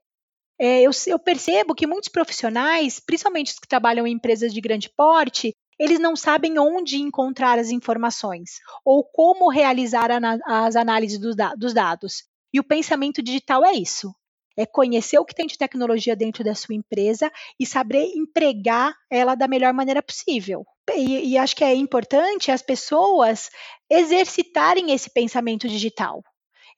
É, 0.56 0.82
eu, 0.82 0.92
eu 1.08 1.18
percebo 1.18 1.74
que 1.74 1.88
muitos 1.88 2.08
profissionais, 2.08 3.00
principalmente 3.00 3.50
os 3.50 3.58
que 3.58 3.66
trabalham 3.66 4.06
em 4.06 4.12
empresas 4.12 4.54
de 4.54 4.60
grande 4.60 4.88
porte, 4.88 5.52
eles 5.76 5.98
não 5.98 6.14
sabem 6.14 6.56
onde 6.56 6.98
encontrar 7.00 7.58
as 7.58 7.70
informações 7.70 8.60
ou 8.84 9.02
como 9.02 9.50
realizar 9.50 10.10
as 10.46 10.76
análises 10.76 11.18
dos 11.18 11.74
dados. 11.74 12.22
E 12.52 12.60
o 12.60 12.64
pensamento 12.64 13.20
digital 13.22 13.64
é 13.64 13.72
isso 13.72 14.14
é 14.60 14.66
conhecer 14.66 15.18
o 15.18 15.24
que 15.24 15.34
tem 15.34 15.46
de 15.46 15.56
tecnologia 15.56 16.14
dentro 16.14 16.44
da 16.44 16.54
sua 16.54 16.74
empresa 16.74 17.32
e 17.58 17.64
saber 17.64 18.12
empregar 18.14 18.94
ela 19.10 19.34
da 19.34 19.48
melhor 19.48 19.72
maneira 19.72 20.02
possível. 20.02 20.66
E, 20.94 21.30
e 21.30 21.38
acho 21.38 21.56
que 21.56 21.64
é 21.64 21.74
importante 21.74 22.50
as 22.50 22.60
pessoas 22.60 23.48
exercitarem 23.88 24.92
esse 24.92 25.08
pensamento 25.08 25.66
digital. 25.66 26.22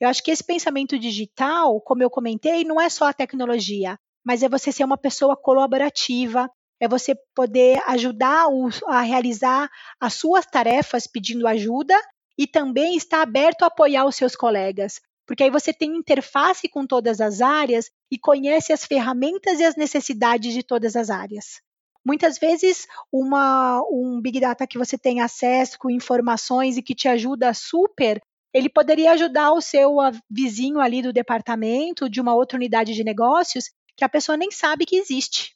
Eu 0.01 0.09
acho 0.09 0.23
que 0.23 0.31
esse 0.31 0.45
pensamento 0.45 0.97
digital, 0.97 1.81
como 1.81 2.05
eu 2.05 2.11
comentei, 2.11 2.63
não 2.63 2.81
é 2.81 2.89
só 2.89 3.07
a 3.07 3.13
tecnologia, 3.13 3.99
mas 4.25 4.45
é 4.45 4.49
você 4.49 4.71
ser 4.71 4.85
uma 4.85 4.97
pessoa 4.97 5.37
colaborativa, 5.37 6.49
é 6.81 6.87
você 6.87 7.17
poder 7.35 7.83
ajudar 7.89 8.47
a 8.87 9.01
realizar 9.01 9.69
as 10.01 10.15
suas 10.15 10.47
tarefas 10.47 11.09
pedindo 11.09 11.49
ajuda 11.49 12.01
e 12.39 12.47
também 12.47 12.97
estar 12.97 13.23
aberto 13.23 13.65
a 13.65 13.67
apoiar 13.67 14.05
os 14.07 14.15
seus 14.15 14.37
colegas 14.37 15.01
porque 15.27 15.45
aí 15.45 15.51
você 15.51 15.73
tem 15.73 15.97
interface 15.97 16.69
com 16.69 16.87
todas 16.87 17.21
as 17.21 17.41
áreas 17.41 17.91
e 18.11 18.19
conhece 18.19 18.73
as 18.73 18.85
ferramentas 18.85 19.61
e 19.61 19.65
as 19.65 19.77
necessidades 19.77 20.53
de 20.53 20.63
todas 20.63 20.97
as 20.97 21.11
áreas. 21.11 21.61
Muitas 22.05 22.39
vezes, 22.39 22.87
uma, 23.13 23.81
um 23.91 24.21
Big 24.21 24.41
Data 24.41 24.67
que 24.67 24.79
você 24.79 24.99
tem 24.99 25.21
acesso 25.21 25.79
com 25.79 25.89
informações 25.89 26.77
e 26.77 26.83
que 26.83 26.95
te 26.95 27.07
ajuda 27.07 27.55
super, 27.55 28.21
ele 28.53 28.69
poderia 28.69 29.13
ajudar 29.13 29.53
o 29.53 29.61
seu 29.61 29.97
vizinho 30.29 30.81
ali 30.81 31.01
do 31.01 31.13
departamento, 31.13 32.11
de 32.11 32.21
uma 32.21 32.35
outra 32.35 32.57
unidade 32.57 32.93
de 32.93 33.05
negócios, 33.05 33.71
que 33.97 34.05
a 34.05 34.09
pessoa 34.09 34.37
nem 34.37 34.51
sabe 34.51 34.85
que 34.85 34.97
existe. 34.97 35.55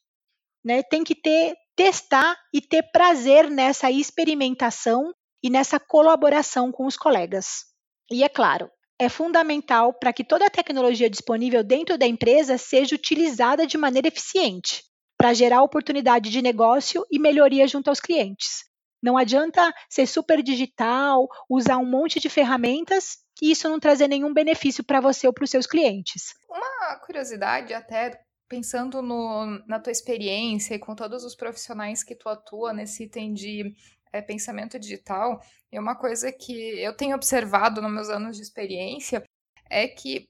Né? 0.64 0.82
Tem 0.84 1.02
que 1.02 1.14
ter, 1.14 1.54
testar 1.74 2.36
e 2.54 2.60
ter 2.60 2.90
prazer 2.92 3.50
nessa 3.50 3.90
experimentação 3.90 5.12
e 5.42 5.50
nessa 5.50 5.80
colaboração 5.80 6.70
com 6.70 6.86
os 6.86 6.96
colegas. 6.96 7.64
E 8.10 8.22
é 8.22 8.28
claro, 8.28 8.70
é 8.98 9.08
fundamental 9.08 9.92
para 9.92 10.12
que 10.12 10.24
toda 10.24 10.46
a 10.46 10.50
tecnologia 10.50 11.10
disponível 11.10 11.62
dentro 11.62 11.98
da 11.98 12.06
empresa 12.06 12.56
seja 12.56 12.94
utilizada 12.94 13.66
de 13.66 13.76
maneira 13.76 14.08
eficiente, 14.08 14.84
para 15.18 15.34
gerar 15.34 15.62
oportunidade 15.62 16.30
de 16.30 16.42
negócio 16.42 17.04
e 17.10 17.18
melhoria 17.18 17.66
junto 17.66 17.88
aos 17.88 18.00
clientes. 18.00 18.64
Não 19.02 19.16
adianta 19.16 19.72
ser 19.88 20.06
super 20.06 20.42
digital, 20.42 21.28
usar 21.48 21.76
um 21.76 21.88
monte 21.88 22.18
de 22.18 22.28
ferramentas 22.28 23.18
e 23.40 23.50
isso 23.50 23.68
não 23.68 23.78
trazer 23.78 24.08
nenhum 24.08 24.32
benefício 24.32 24.82
para 24.82 25.00
você 25.00 25.26
ou 25.26 25.32
para 25.32 25.44
os 25.44 25.50
seus 25.50 25.66
clientes. 25.66 26.34
Uma 26.48 26.98
curiosidade, 27.00 27.74
até 27.74 28.18
pensando 28.48 29.02
no, 29.02 29.62
na 29.66 29.78
tua 29.78 29.90
experiência 29.90 30.74
e 30.74 30.78
com 30.78 30.94
todos 30.94 31.24
os 31.24 31.34
profissionais 31.34 32.02
que 32.02 32.14
tu 32.14 32.28
atua 32.28 32.72
nesse 32.72 33.04
item 33.04 33.34
de 33.34 33.74
é, 34.12 34.20
pensamento 34.20 34.78
digital, 34.78 35.42
e 35.70 35.78
uma 35.78 35.94
coisa 35.94 36.32
que 36.32 36.52
eu 36.80 36.96
tenho 36.96 37.16
observado 37.16 37.82
nos 37.82 37.92
meus 37.92 38.08
anos 38.08 38.36
de 38.36 38.42
experiência 38.42 39.22
é 39.68 39.86
que, 39.88 40.28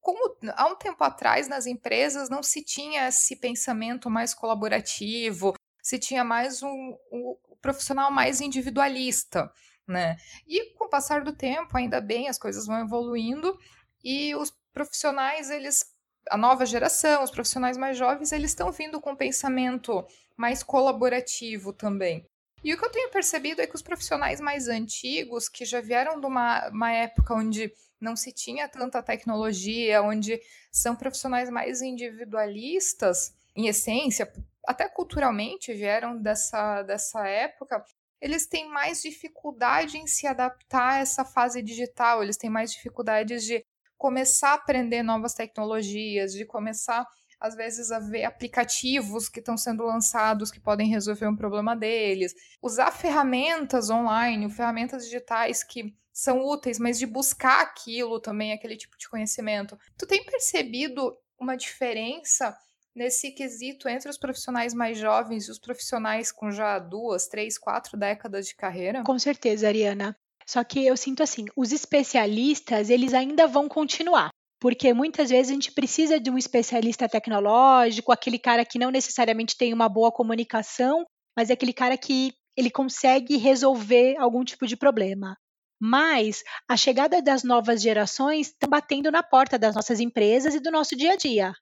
como 0.00 0.36
há 0.54 0.66
um 0.66 0.76
tempo 0.76 1.02
atrás 1.04 1.48
nas 1.48 1.66
empresas 1.66 2.28
não 2.28 2.42
se 2.42 2.64
tinha 2.64 3.08
esse 3.08 3.36
pensamento 3.36 4.08
mais 4.08 4.34
colaborativo, 4.34 5.54
se 5.82 5.98
tinha 5.98 6.24
mais 6.24 6.62
um, 6.62 6.96
um 7.12 7.36
profissional 7.60 8.10
mais 8.10 8.40
individualista, 8.40 9.50
né? 9.86 10.16
E 10.46 10.74
com 10.74 10.84
o 10.84 10.90
passar 10.90 11.22
do 11.22 11.32
tempo, 11.32 11.76
ainda 11.76 12.00
bem, 12.00 12.28
as 12.28 12.38
coisas 12.38 12.66
vão 12.66 12.80
evoluindo 12.80 13.58
e 14.04 14.34
os 14.34 14.52
profissionais, 14.72 15.50
eles 15.50 15.84
a 16.30 16.36
nova 16.36 16.66
geração, 16.66 17.22
os 17.22 17.30
profissionais 17.30 17.76
mais 17.76 17.96
jovens, 17.96 18.32
eles 18.32 18.50
estão 18.50 18.70
vindo 18.70 19.00
com 19.00 19.12
um 19.12 19.16
pensamento 19.16 20.06
mais 20.36 20.62
colaborativo 20.62 21.72
também. 21.72 22.26
E 22.62 22.74
o 22.74 22.78
que 22.78 22.84
eu 22.84 22.90
tenho 22.90 23.10
percebido 23.10 23.60
é 23.60 23.66
que 23.66 23.74
os 23.74 23.82
profissionais 23.82 24.40
mais 24.40 24.68
antigos, 24.68 25.48
que 25.48 25.64
já 25.64 25.80
vieram 25.80 26.20
de 26.20 26.26
uma, 26.26 26.68
uma 26.68 26.92
época 26.92 27.34
onde 27.34 27.72
não 28.00 28.16
se 28.16 28.32
tinha 28.32 28.68
tanta 28.68 29.02
tecnologia, 29.02 30.02
onde 30.02 30.40
são 30.70 30.94
profissionais 30.94 31.50
mais 31.50 31.82
individualistas, 31.82 33.34
em 33.56 33.66
essência, 33.66 34.32
até 34.66 34.88
culturalmente 34.88 35.72
vieram 35.72 36.20
dessa, 36.20 36.82
dessa 36.82 37.26
época, 37.26 37.84
eles 38.20 38.46
têm 38.46 38.68
mais 38.68 39.02
dificuldade 39.02 39.96
em 39.96 40.06
se 40.06 40.26
adaptar 40.26 40.94
a 40.94 40.98
essa 40.98 41.24
fase 41.24 41.62
digital, 41.62 42.22
eles 42.22 42.36
têm 42.36 42.50
mais 42.50 42.72
dificuldades 42.72 43.44
de 43.44 43.64
começar 43.96 44.50
a 44.50 44.54
aprender 44.54 45.02
novas 45.02 45.34
tecnologias, 45.34 46.32
de 46.32 46.44
começar 46.44 47.06
às 47.40 47.54
vezes, 47.54 47.90
a 47.90 47.98
ver 47.98 48.24
aplicativos 48.24 49.28
que 49.28 49.38
estão 49.38 49.56
sendo 49.56 49.84
lançados 49.84 50.50
que 50.50 50.60
podem 50.60 50.88
resolver 50.88 51.26
um 51.26 51.36
problema 51.36 51.76
deles, 51.76 52.34
usar 52.62 52.90
ferramentas 52.90 53.90
online, 53.90 54.50
ferramentas 54.50 55.04
digitais 55.04 55.62
que 55.62 55.94
são 56.12 56.44
úteis, 56.44 56.78
mas 56.78 56.98
de 56.98 57.06
buscar 57.06 57.60
aquilo 57.60 58.18
também, 58.18 58.52
aquele 58.52 58.76
tipo 58.76 58.98
de 58.98 59.08
conhecimento. 59.08 59.78
Tu 59.96 60.06
tem 60.06 60.24
percebido 60.24 61.16
uma 61.38 61.56
diferença 61.56 62.56
nesse 62.92 63.30
quesito 63.30 63.88
entre 63.88 64.10
os 64.10 64.18
profissionais 64.18 64.74
mais 64.74 64.98
jovens 64.98 65.46
e 65.46 65.50
os 65.52 65.58
profissionais 65.60 66.32
com 66.32 66.50
já 66.50 66.80
duas, 66.80 67.28
três, 67.28 67.56
quatro 67.56 67.96
décadas 67.96 68.48
de 68.48 68.56
carreira? 68.56 69.04
Com 69.04 69.18
certeza, 69.18 69.68
Ariana. 69.68 70.16
Só 70.44 70.64
que 70.64 70.84
eu 70.84 70.96
sinto 70.96 71.22
assim, 71.22 71.44
os 71.54 71.70
especialistas, 71.70 72.90
eles 72.90 73.14
ainda 73.14 73.46
vão 73.46 73.68
continuar 73.68 74.30
porque 74.60 74.92
muitas 74.92 75.30
vezes 75.30 75.50
a 75.50 75.54
gente 75.54 75.72
precisa 75.72 76.18
de 76.18 76.30
um 76.30 76.38
especialista 76.38 77.08
tecnológico, 77.08 78.12
aquele 78.12 78.38
cara 78.38 78.64
que 78.64 78.78
não 78.78 78.90
necessariamente 78.90 79.56
tem 79.56 79.72
uma 79.72 79.88
boa 79.88 80.10
comunicação, 80.10 81.04
mas 81.36 81.50
é 81.50 81.52
aquele 81.52 81.72
cara 81.72 81.96
que 81.96 82.32
ele 82.56 82.70
consegue 82.70 83.36
resolver 83.36 84.16
algum 84.18 84.44
tipo 84.44 84.66
de 84.66 84.76
problema. 84.76 85.36
Mas 85.80 86.42
a 86.68 86.76
chegada 86.76 87.22
das 87.22 87.44
novas 87.44 87.80
gerações 87.80 88.48
está 88.48 88.66
batendo 88.66 89.12
na 89.12 89.22
porta 89.22 89.56
das 89.56 89.76
nossas 89.76 90.00
empresas 90.00 90.56
e 90.56 90.60
do 90.60 90.72
nosso 90.72 90.96
dia 90.96 91.12
a 91.12 91.16
dia. 91.16 91.52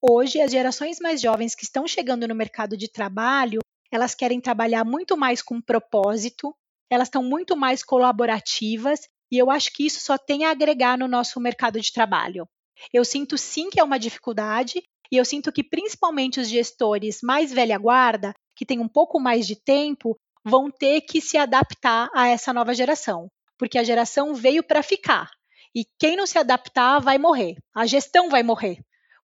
Hoje, 0.00 0.40
as 0.40 0.52
gerações 0.52 0.98
mais 1.00 1.20
jovens 1.20 1.56
que 1.56 1.64
estão 1.64 1.84
chegando 1.88 2.28
no 2.28 2.34
mercado 2.34 2.76
de 2.76 2.88
trabalho, 2.88 3.58
elas 3.90 4.14
querem 4.14 4.40
trabalhar 4.40 4.84
muito 4.84 5.16
mais 5.16 5.42
com 5.42 5.60
propósito, 5.60 6.54
elas 6.88 7.08
estão 7.08 7.24
muito 7.24 7.56
mais 7.56 7.82
colaborativas 7.82 9.00
E 9.30 9.38
eu 9.38 9.50
acho 9.50 9.72
que 9.72 9.86
isso 9.86 10.00
só 10.00 10.16
tem 10.16 10.44
a 10.44 10.50
agregar 10.50 10.96
no 10.96 11.08
nosso 11.08 11.40
mercado 11.40 11.80
de 11.80 11.92
trabalho. 11.92 12.48
Eu 12.92 13.04
sinto 13.04 13.36
sim 13.36 13.70
que 13.70 13.80
é 13.80 13.84
uma 13.84 13.98
dificuldade, 13.98 14.82
e 15.10 15.16
eu 15.16 15.24
sinto 15.24 15.52
que 15.52 15.62
principalmente 15.62 16.40
os 16.40 16.48
gestores 16.48 17.20
mais 17.22 17.52
velha 17.52 17.78
guarda, 17.78 18.34
que 18.54 18.66
têm 18.66 18.80
um 18.80 18.88
pouco 18.88 19.20
mais 19.20 19.46
de 19.46 19.56
tempo, 19.56 20.16
vão 20.44 20.70
ter 20.70 21.00
que 21.00 21.20
se 21.20 21.36
adaptar 21.36 22.08
a 22.14 22.28
essa 22.28 22.52
nova 22.52 22.74
geração, 22.74 23.28
porque 23.58 23.78
a 23.78 23.84
geração 23.84 24.34
veio 24.34 24.62
para 24.62 24.82
ficar. 24.82 25.30
E 25.74 25.84
quem 25.98 26.16
não 26.16 26.26
se 26.26 26.38
adaptar 26.38 27.00
vai 27.00 27.18
morrer. 27.18 27.56
A 27.74 27.84
gestão 27.84 28.30
vai 28.30 28.42
morrer, 28.42 28.78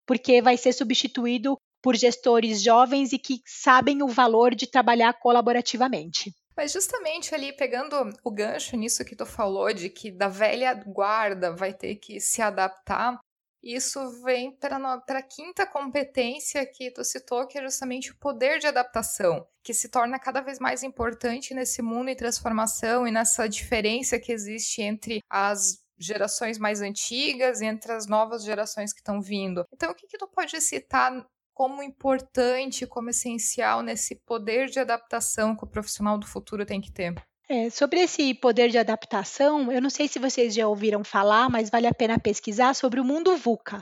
porque 0.06 0.42
vai 0.42 0.56
ser 0.56 0.72
substituído 0.72 1.56
por 1.80 1.96
gestores 1.96 2.62
jovens 2.62 3.12
e 3.12 3.18
que 3.18 3.40
sabem 3.46 4.02
o 4.02 4.08
valor 4.08 4.54
de 4.54 4.66
trabalhar 4.66 5.14
colaborativamente. 5.14 6.32
Mas 6.56 6.72
justamente 6.72 7.34
ali, 7.34 7.52
pegando 7.52 7.96
o 8.22 8.30
gancho 8.30 8.76
nisso 8.76 9.04
que 9.04 9.16
tu 9.16 9.24
falou, 9.26 9.72
de 9.72 9.88
que 9.88 10.10
da 10.10 10.28
velha 10.28 10.74
guarda 10.74 11.54
vai 11.54 11.72
ter 11.72 11.96
que 11.96 12.20
se 12.20 12.42
adaptar, 12.42 13.18
isso 13.62 14.22
vem 14.24 14.50
para 14.50 14.76
a 15.18 15.22
quinta 15.22 15.64
competência 15.64 16.66
que 16.66 16.90
tu 16.90 17.04
citou, 17.04 17.46
que 17.46 17.58
é 17.58 17.62
justamente 17.62 18.10
o 18.10 18.16
poder 18.16 18.58
de 18.58 18.66
adaptação, 18.66 19.46
que 19.62 19.72
se 19.72 19.88
torna 19.88 20.18
cada 20.18 20.40
vez 20.40 20.58
mais 20.58 20.82
importante 20.82 21.54
nesse 21.54 21.80
mundo 21.80 22.08
em 22.08 22.16
transformação 22.16 23.06
e 23.06 23.12
nessa 23.12 23.48
diferença 23.48 24.18
que 24.18 24.32
existe 24.32 24.82
entre 24.82 25.20
as 25.30 25.80
gerações 25.96 26.58
mais 26.58 26.80
antigas 26.80 27.60
e 27.60 27.66
entre 27.66 27.92
as 27.92 28.08
novas 28.08 28.42
gerações 28.42 28.92
que 28.92 28.98
estão 28.98 29.20
vindo. 29.20 29.64
Então, 29.72 29.92
o 29.92 29.94
que, 29.94 30.08
que 30.08 30.18
tu 30.18 30.26
pode 30.26 30.60
citar 30.60 31.24
como 31.54 31.82
importante, 31.82 32.86
como 32.86 33.10
essencial 33.10 33.82
nesse 33.82 34.16
poder 34.26 34.68
de 34.68 34.78
adaptação 34.78 35.56
que 35.56 35.64
o 35.64 35.68
profissional 35.68 36.18
do 36.18 36.26
futuro 36.26 36.64
tem 36.64 36.80
que 36.80 36.92
ter? 36.92 37.14
É, 37.48 37.68
sobre 37.68 38.00
esse 38.00 38.32
poder 38.34 38.70
de 38.70 38.78
adaptação, 38.78 39.70
eu 39.70 39.80
não 39.80 39.90
sei 39.90 40.08
se 40.08 40.18
vocês 40.18 40.54
já 40.54 40.66
ouviram 40.66 41.04
falar, 41.04 41.50
mas 41.50 41.68
vale 41.68 41.86
a 41.86 41.94
pena 41.94 42.18
pesquisar 42.18 42.74
sobre 42.74 43.00
o 43.00 43.04
mundo 43.04 43.36
VUCA. 43.36 43.80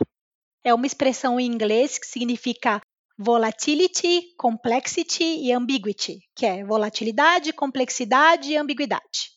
É 0.64 0.74
uma 0.74 0.86
expressão 0.86 1.38
em 1.38 1.46
inglês 1.46 1.98
que 1.98 2.06
significa 2.06 2.80
volatility, 3.16 4.34
complexity 4.36 5.22
e 5.22 5.52
ambiguity, 5.52 6.18
que 6.34 6.46
é 6.46 6.64
volatilidade, 6.64 7.52
complexidade 7.52 8.50
e 8.50 8.56
ambiguidade. 8.56 9.30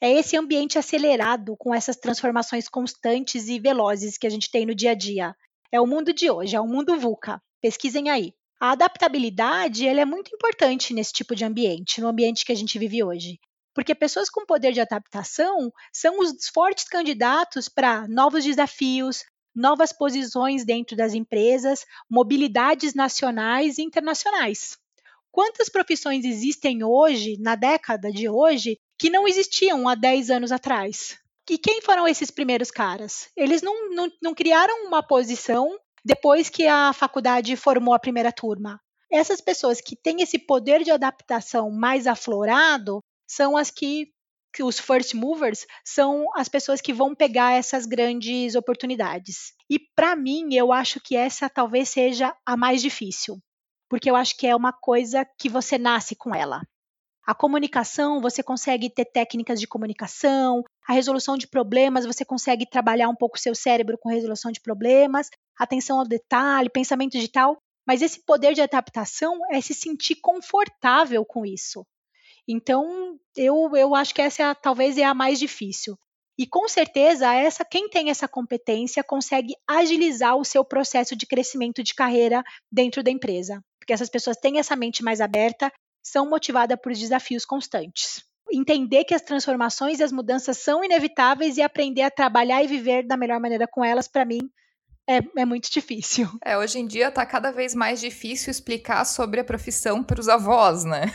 É 0.00 0.10
esse 0.12 0.36
ambiente 0.36 0.78
acelerado 0.78 1.56
com 1.58 1.74
essas 1.74 1.96
transformações 1.96 2.68
constantes 2.68 3.48
e 3.48 3.58
velozes 3.58 4.16
que 4.16 4.26
a 4.26 4.30
gente 4.30 4.50
tem 4.50 4.64
no 4.64 4.74
dia 4.74 4.92
a 4.92 4.94
dia. 4.94 5.34
É 5.72 5.80
o 5.80 5.86
mundo 5.86 6.12
de 6.12 6.30
hoje, 6.30 6.54
é 6.54 6.60
o 6.60 6.66
mundo 6.66 6.98
VUCA. 6.98 7.40
Pesquisem 7.60 8.10
aí. 8.10 8.32
A 8.60 8.72
adaptabilidade 8.72 9.86
ela 9.86 10.00
é 10.00 10.04
muito 10.04 10.34
importante 10.34 10.92
nesse 10.92 11.12
tipo 11.12 11.34
de 11.34 11.44
ambiente, 11.44 12.00
no 12.00 12.08
ambiente 12.08 12.44
que 12.44 12.52
a 12.52 12.56
gente 12.56 12.78
vive 12.78 13.02
hoje 13.02 13.38
porque 13.74 13.94
pessoas 13.94 14.28
com 14.28 14.44
poder 14.44 14.72
de 14.72 14.80
adaptação 14.80 15.72
são 15.92 16.18
os 16.18 16.48
fortes 16.52 16.84
candidatos 16.84 17.68
para 17.68 18.06
novos 18.08 18.44
desafios, 18.44 19.24
novas 19.54 19.92
posições 19.92 20.64
dentro 20.64 20.96
das 20.96 21.14
empresas, 21.14 21.84
mobilidades 22.08 22.94
nacionais 22.94 23.78
e 23.78 23.82
internacionais. 23.82 24.76
Quantas 25.30 25.68
profissões 25.68 26.24
existem 26.24 26.82
hoje, 26.82 27.36
na 27.38 27.54
década 27.54 28.10
de 28.10 28.28
hoje, 28.28 28.78
que 28.98 29.10
não 29.10 29.28
existiam 29.28 29.88
há 29.88 29.94
10 29.94 30.30
anos 30.30 30.52
atrás? 30.52 31.16
E 31.48 31.58
quem 31.58 31.80
foram 31.82 32.06
esses 32.06 32.30
primeiros 32.30 32.70
caras? 32.70 33.28
Eles 33.36 33.62
não, 33.62 33.90
não, 33.90 34.12
não 34.22 34.34
criaram 34.34 34.86
uma 34.86 35.02
posição 35.02 35.76
depois 36.04 36.48
que 36.48 36.66
a 36.66 36.92
faculdade 36.92 37.56
formou 37.56 37.94
a 37.94 37.98
primeira 37.98 38.32
turma. 38.32 38.80
Essas 39.10 39.40
pessoas 39.40 39.80
que 39.80 39.96
têm 39.96 40.22
esse 40.22 40.38
poder 40.38 40.84
de 40.84 40.90
adaptação 40.90 41.70
mais 41.70 42.06
aflorado, 42.06 43.00
são 43.30 43.56
as 43.56 43.70
que, 43.70 44.08
que 44.52 44.62
os 44.62 44.80
first 44.80 45.14
movers 45.14 45.64
são 45.84 46.26
as 46.34 46.48
pessoas 46.48 46.80
que 46.80 46.92
vão 46.92 47.14
pegar 47.14 47.52
essas 47.52 47.86
grandes 47.86 48.56
oportunidades. 48.56 49.52
E 49.68 49.78
para 49.94 50.16
mim, 50.16 50.54
eu 50.54 50.72
acho 50.72 51.00
que 51.00 51.14
essa 51.14 51.48
talvez 51.48 51.88
seja 51.88 52.34
a 52.44 52.56
mais 52.56 52.82
difícil, 52.82 53.38
porque 53.88 54.10
eu 54.10 54.16
acho 54.16 54.36
que 54.36 54.48
é 54.48 54.56
uma 54.56 54.72
coisa 54.72 55.24
que 55.38 55.48
você 55.48 55.78
nasce 55.78 56.16
com 56.16 56.34
ela. 56.34 56.60
A 57.24 57.34
comunicação, 57.34 58.20
você 58.20 58.42
consegue 58.42 58.90
ter 58.90 59.04
técnicas 59.04 59.60
de 59.60 59.66
comunicação, 59.68 60.64
a 60.88 60.92
resolução 60.92 61.36
de 61.36 61.46
problemas, 61.46 62.04
você 62.04 62.24
consegue 62.24 62.68
trabalhar 62.68 63.08
um 63.08 63.14
pouco 63.14 63.36
o 63.36 63.40
seu 63.40 63.54
cérebro 63.54 63.96
com 63.96 64.08
resolução 64.08 64.50
de 64.50 64.60
problemas, 64.60 65.28
atenção 65.60 65.98
ao 65.98 66.06
detalhe, 66.06 66.70
pensamento 66.70 67.12
digital, 67.12 67.58
mas 67.86 68.00
esse 68.00 68.24
poder 68.24 68.54
de 68.54 68.62
adaptação 68.62 69.38
é 69.52 69.60
se 69.60 69.74
sentir 69.74 70.16
confortável 70.16 71.24
com 71.24 71.44
isso. 71.44 71.86
Então, 72.48 73.18
eu, 73.36 73.70
eu 73.76 73.94
acho 73.94 74.14
que 74.14 74.22
essa 74.22 74.42
é 74.42 74.46
a, 74.46 74.54
talvez 74.54 74.96
é 74.96 75.04
a 75.04 75.14
mais 75.14 75.38
difícil. 75.38 75.98
E 76.38 76.46
com 76.46 76.66
certeza, 76.66 77.34
essa 77.34 77.64
quem 77.64 77.90
tem 77.90 78.08
essa 78.08 78.26
competência 78.26 79.04
consegue 79.04 79.54
agilizar 79.68 80.36
o 80.36 80.44
seu 80.44 80.64
processo 80.64 81.14
de 81.14 81.26
crescimento 81.26 81.82
de 81.82 81.94
carreira 81.94 82.42
dentro 82.72 83.02
da 83.02 83.10
empresa, 83.10 83.62
porque 83.78 83.92
essas 83.92 84.08
pessoas 84.08 84.38
têm 84.38 84.58
essa 84.58 84.74
mente 84.74 85.04
mais 85.04 85.20
aberta, 85.20 85.70
são 86.02 86.28
motivadas 86.28 86.78
por 86.82 86.92
desafios 86.92 87.44
constantes. 87.44 88.24
Entender 88.50 89.04
que 89.04 89.14
as 89.14 89.20
transformações 89.20 90.00
e 90.00 90.02
as 90.02 90.10
mudanças 90.10 90.56
são 90.56 90.82
inevitáveis 90.82 91.58
e 91.58 91.62
aprender 91.62 92.02
a 92.02 92.10
trabalhar 92.10 92.64
e 92.64 92.66
viver 92.66 93.06
da 93.06 93.18
melhor 93.18 93.38
maneira 93.38 93.68
com 93.70 93.84
elas, 93.84 94.08
para 94.08 94.24
mim, 94.24 94.40
é, 95.10 95.40
é, 95.40 95.44
muito 95.44 95.70
difícil. 95.70 96.28
É, 96.44 96.56
hoje 96.56 96.78
em 96.78 96.86
dia 96.86 97.08
está 97.08 97.24
cada 97.26 97.50
vez 97.50 97.74
mais 97.74 98.00
difícil 98.00 98.50
explicar 98.50 99.04
sobre 99.04 99.40
a 99.40 99.44
profissão 99.44 100.02
para 100.02 100.20
os 100.20 100.28
avós, 100.28 100.84
né? 100.84 101.06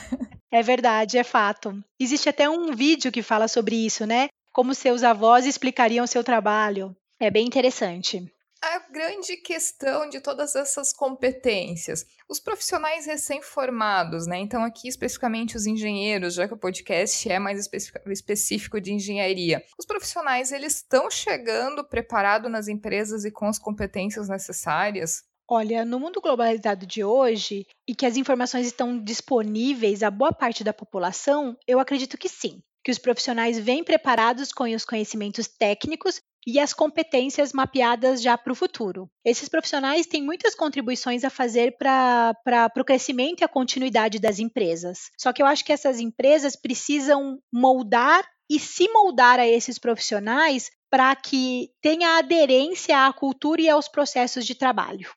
É 0.52 0.62
verdade, 0.62 1.18
é 1.18 1.24
fato. 1.24 1.84
Existe 2.00 2.30
até 2.30 2.50
um 2.50 2.74
vídeo 2.74 3.12
que 3.12 3.22
fala 3.22 3.48
sobre 3.48 3.76
isso, 3.76 4.06
né? 4.06 4.30
Como 4.54 4.74
seus 4.74 5.04
avós 5.04 5.46
explicariam 5.46 6.08
seu 6.08 6.24
trabalho. 6.24 6.96
É 7.20 7.30
bem 7.30 7.46
interessante. 7.46 8.24
A 8.68 8.80
grande 8.92 9.38
questão 9.38 10.10
de 10.10 10.20
todas 10.20 10.56
essas 10.56 10.92
competências. 10.92 12.04
Os 12.28 12.40
profissionais 12.40 13.06
recém-formados, 13.06 14.26
né? 14.26 14.40
Então, 14.40 14.64
aqui 14.64 14.88
especificamente 14.88 15.56
os 15.56 15.68
engenheiros, 15.68 16.34
já 16.34 16.48
que 16.48 16.56
o 16.56 16.58
podcast 16.58 17.32
é 17.32 17.38
mais 17.38 17.70
específico 18.08 18.82
de 18.82 18.92
engenharia. 18.92 19.64
Os 19.78 19.86
profissionais, 19.86 20.52
eles 20.52 20.78
estão 20.78 21.12
chegando 21.12 21.88
preparados 21.88 22.50
nas 22.50 22.68
empresas 22.68 23.24
e 23.24 23.30
com 23.30 23.46
as 23.46 23.60
competências 23.60 24.28
necessárias? 24.28 25.22
Olha, 25.48 25.86
no 25.86 26.00
mundo 26.00 26.20
globalizado 26.20 26.88
de 26.88 27.04
hoje, 27.04 27.68
e 27.88 27.94
que 27.94 28.08
as 28.08 28.18
informações 28.18 28.66
estão 28.66 29.00
disponíveis 29.00 30.02
a 30.02 30.10
boa 30.10 30.34
parte 30.34 30.64
da 30.64 30.74
população, 30.74 31.56
eu 31.68 31.80
acredito 31.80 32.18
que 32.18 32.28
sim, 32.28 32.64
que 32.84 32.90
os 32.90 32.98
profissionais 32.98 33.60
vêm 33.60 33.84
preparados 33.84 34.52
com 34.52 34.64
os 34.64 34.86
conhecimentos 34.86 35.48
técnicos 35.48 36.20
e 36.46 36.60
as 36.60 36.74
competências 36.74 37.52
mapeadas 37.52 38.22
já 38.22 38.38
para 38.38 38.54
o 38.54 38.56
futuro. 38.56 39.10
Esses 39.24 39.50
profissionais 39.50 40.06
têm 40.06 40.24
muitas 40.24 40.54
contribuições 40.54 41.24
a 41.24 41.30
fazer 41.30 41.76
para 41.78 42.72
o 42.78 42.86
crescimento 42.86 43.42
e 43.42 43.44
a 43.44 43.48
continuidade 43.48 44.20
das 44.20 44.40
empresas. 44.40 45.10
Só 45.18 45.34
que 45.34 45.42
eu 45.42 45.48
acho 45.48 45.66
que 45.66 45.74
essas 45.74 46.00
empresas 46.00 46.56
precisam 46.56 47.40
moldar 47.52 48.24
e 48.50 48.60
se 48.60 48.88
moldar 48.90 49.40
a 49.40 49.48
esses 49.48 49.80
profissionais 49.80 50.70
para 50.90 51.16
que 51.16 51.70
tenha 51.82 52.20
aderência 52.20 53.08
à 53.08 53.12
cultura 53.12 53.62
e 53.62 53.70
aos 53.70 53.88
processos 53.88 54.46
de 54.46 54.54
trabalho. 54.54 55.12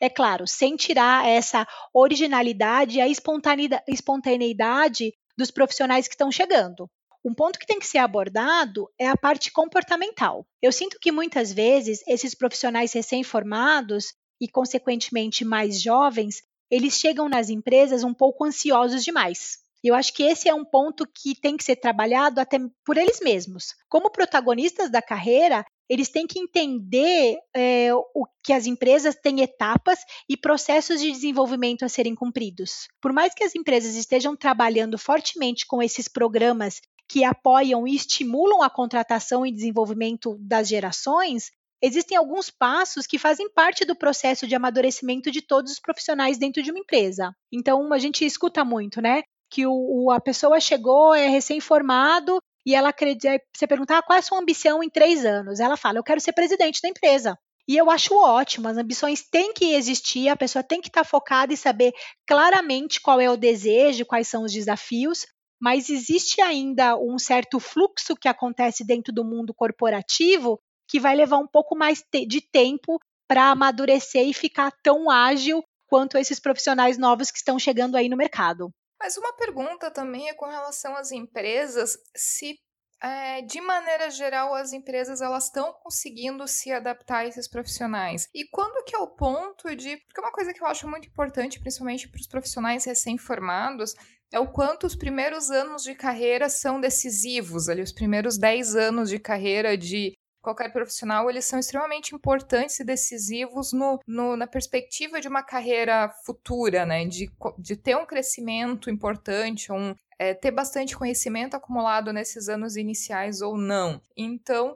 É 0.00 0.10
claro, 0.10 0.48
sem 0.48 0.74
tirar 0.74 1.28
essa 1.28 1.64
originalidade 1.94 2.98
e 2.98 3.00
a 3.00 3.06
espontaneidade 3.06 5.12
dos 5.38 5.52
profissionais 5.52 6.08
que 6.08 6.14
estão 6.14 6.30
chegando. 6.30 6.90
Um 7.24 7.34
ponto 7.34 7.58
que 7.58 7.66
tem 7.66 7.78
que 7.78 7.86
ser 7.86 7.98
abordado 7.98 8.88
é 8.98 9.06
a 9.06 9.16
parte 9.16 9.52
comportamental. 9.52 10.44
Eu 10.60 10.72
sinto 10.72 10.98
que 11.00 11.12
muitas 11.12 11.52
vezes 11.52 12.02
esses 12.06 12.34
profissionais 12.34 12.92
recém-formados 12.92 14.14
e, 14.40 14.48
consequentemente, 14.48 15.44
mais 15.44 15.80
jovens, 15.80 16.42
eles 16.68 16.94
chegam 16.94 17.28
nas 17.28 17.48
empresas 17.48 18.02
um 18.02 18.12
pouco 18.12 18.44
ansiosos 18.44 19.04
demais. 19.04 19.58
Eu 19.84 19.94
acho 19.94 20.12
que 20.14 20.22
esse 20.22 20.48
é 20.48 20.54
um 20.54 20.64
ponto 20.64 21.06
que 21.06 21.34
tem 21.40 21.56
que 21.56 21.64
ser 21.64 21.76
trabalhado 21.76 22.40
até 22.40 22.58
por 22.84 22.96
eles 22.96 23.20
mesmos. 23.20 23.74
Como 23.88 24.10
protagonistas 24.10 24.90
da 24.90 25.02
carreira, 25.02 25.64
eles 25.88 26.08
têm 26.08 26.26
que 26.26 26.38
entender 26.38 27.36
é, 27.54 27.92
o 27.92 28.26
que 28.42 28.52
as 28.52 28.66
empresas 28.66 29.14
têm 29.14 29.42
etapas 29.42 29.98
e 30.28 30.36
processos 30.36 31.00
de 31.00 31.10
desenvolvimento 31.10 31.84
a 31.84 31.88
serem 31.88 32.14
cumpridos. 32.14 32.88
Por 33.00 33.12
mais 33.12 33.34
que 33.34 33.44
as 33.44 33.54
empresas 33.54 33.94
estejam 33.94 34.36
trabalhando 34.36 34.96
fortemente 34.96 35.66
com 35.66 35.82
esses 35.82 36.08
programas 36.08 36.80
que 37.12 37.24
apoiam 37.24 37.86
e 37.86 37.94
estimulam 37.94 38.62
a 38.62 38.70
contratação 38.70 39.44
e 39.44 39.52
desenvolvimento 39.52 40.34
das 40.40 40.66
gerações, 40.66 41.50
existem 41.82 42.16
alguns 42.16 42.48
passos 42.48 43.06
que 43.06 43.18
fazem 43.18 43.50
parte 43.50 43.84
do 43.84 43.94
processo 43.94 44.46
de 44.46 44.54
amadurecimento 44.54 45.30
de 45.30 45.42
todos 45.42 45.72
os 45.72 45.78
profissionais 45.78 46.38
dentro 46.38 46.62
de 46.62 46.70
uma 46.70 46.80
empresa. 46.80 47.36
Então, 47.52 47.92
a 47.92 47.98
gente 47.98 48.24
escuta 48.24 48.64
muito, 48.64 49.02
né? 49.02 49.24
Que 49.50 49.66
o, 49.66 50.10
a 50.10 50.18
pessoa 50.22 50.58
chegou, 50.58 51.14
é 51.14 51.28
recém-formado 51.28 52.40
e 52.64 52.74
ela 52.74 52.88
acredita. 52.88 53.38
Você 53.54 53.66
perguntar 53.66 53.98
ah, 53.98 54.02
qual 54.02 54.16
é 54.16 54.20
a 54.20 54.22
sua 54.22 54.40
ambição 54.40 54.82
em 54.82 54.88
três 54.88 55.26
anos? 55.26 55.60
Ela 55.60 55.76
fala: 55.76 55.98
eu 55.98 56.04
quero 56.04 56.18
ser 56.18 56.32
presidente 56.32 56.80
da 56.82 56.88
empresa. 56.88 57.38
E 57.68 57.76
eu 57.76 57.90
acho 57.90 58.16
ótimo, 58.16 58.68
as 58.68 58.78
ambições 58.78 59.22
têm 59.22 59.52
que 59.52 59.74
existir, 59.74 60.28
a 60.28 60.36
pessoa 60.36 60.64
tem 60.64 60.80
que 60.80 60.88
estar 60.88 61.04
focada 61.04 61.52
e 61.52 61.58
saber 61.58 61.92
claramente 62.26 63.00
qual 63.00 63.20
é 63.20 63.30
o 63.30 63.36
desejo, 63.36 64.06
quais 64.06 64.26
são 64.26 64.44
os 64.44 64.52
desafios, 64.52 65.26
mas 65.62 65.88
existe 65.88 66.40
ainda 66.40 66.96
um 66.96 67.16
certo 67.20 67.60
fluxo 67.60 68.16
que 68.16 68.26
acontece 68.26 68.84
dentro 68.84 69.12
do 69.12 69.24
mundo 69.24 69.54
corporativo 69.54 70.58
que 70.88 70.98
vai 70.98 71.14
levar 71.14 71.38
um 71.38 71.46
pouco 71.46 71.76
mais 71.76 72.02
de 72.26 72.40
tempo 72.40 72.98
para 73.28 73.52
amadurecer 73.52 74.26
e 74.26 74.34
ficar 74.34 74.72
tão 74.82 75.08
ágil 75.08 75.62
quanto 75.86 76.18
esses 76.18 76.40
profissionais 76.40 76.98
novos 76.98 77.30
que 77.30 77.38
estão 77.38 77.60
chegando 77.60 77.96
aí 77.96 78.08
no 78.08 78.16
mercado. 78.16 78.70
Mas 78.98 79.16
uma 79.16 79.32
pergunta 79.34 79.88
também 79.88 80.28
é 80.28 80.34
com 80.34 80.46
relação 80.46 80.96
às 80.96 81.12
empresas, 81.12 81.96
se 82.16 82.58
é, 83.00 83.42
de 83.42 83.60
maneira 83.60 84.10
geral 84.10 84.54
as 84.54 84.72
empresas 84.72 85.20
elas 85.20 85.44
estão 85.44 85.72
conseguindo 85.74 86.46
se 86.48 86.72
adaptar 86.72 87.18
a 87.18 87.26
esses 87.26 87.48
profissionais. 87.48 88.28
E 88.34 88.48
quando 88.48 88.84
que 88.84 88.96
é 88.96 88.98
o 88.98 89.08
ponto 89.14 89.74
de, 89.76 89.96
porque 89.96 90.20
uma 90.20 90.32
coisa 90.32 90.52
que 90.52 90.60
eu 90.60 90.66
acho 90.66 90.88
muito 90.88 91.06
importante, 91.06 91.60
principalmente 91.60 92.08
para 92.08 92.20
os 92.20 92.26
profissionais 92.26 92.84
recém-formados, 92.84 93.94
é 94.32 94.40
o 94.40 94.48
quanto 94.48 94.86
os 94.86 94.96
primeiros 94.96 95.50
anos 95.50 95.82
de 95.82 95.94
carreira 95.94 96.48
são 96.48 96.80
decisivos, 96.80 97.68
ali 97.68 97.82
os 97.82 97.92
primeiros 97.92 98.38
10 98.38 98.74
anos 98.74 99.10
de 99.10 99.18
carreira 99.18 99.76
de 99.76 100.14
qualquer 100.42 100.72
profissional, 100.72 101.30
eles 101.30 101.44
são 101.44 101.58
extremamente 101.58 102.14
importantes 102.14 102.80
e 102.80 102.84
decisivos 102.84 103.72
no, 103.72 104.00
no, 104.06 104.36
na 104.36 104.46
perspectiva 104.46 105.20
de 105.20 105.28
uma 105.28 105.42
carreira 105.42 106.12
futura, 106.26 106.84
né? 106.84 107.06
De, 107.06 107.30
de 107.58 107.76
ter 107.76 107.96
um 107.96 108.04
crescimento 108.04 108.90
importante, 108.90 109.70
um, 109.70 109.94
é, 110.18 110.34
ter 110.34 110.50
bastante 110.50 110.96
conhecimento 110.96 111.54
acumulado 111.54 112.12
nesses 112.12 112.48
anos 112.48 112.76
iniciais 112.76 113.40
ou 113.40 113.56
não. 113.56 114.02
Então, 114.16 114.74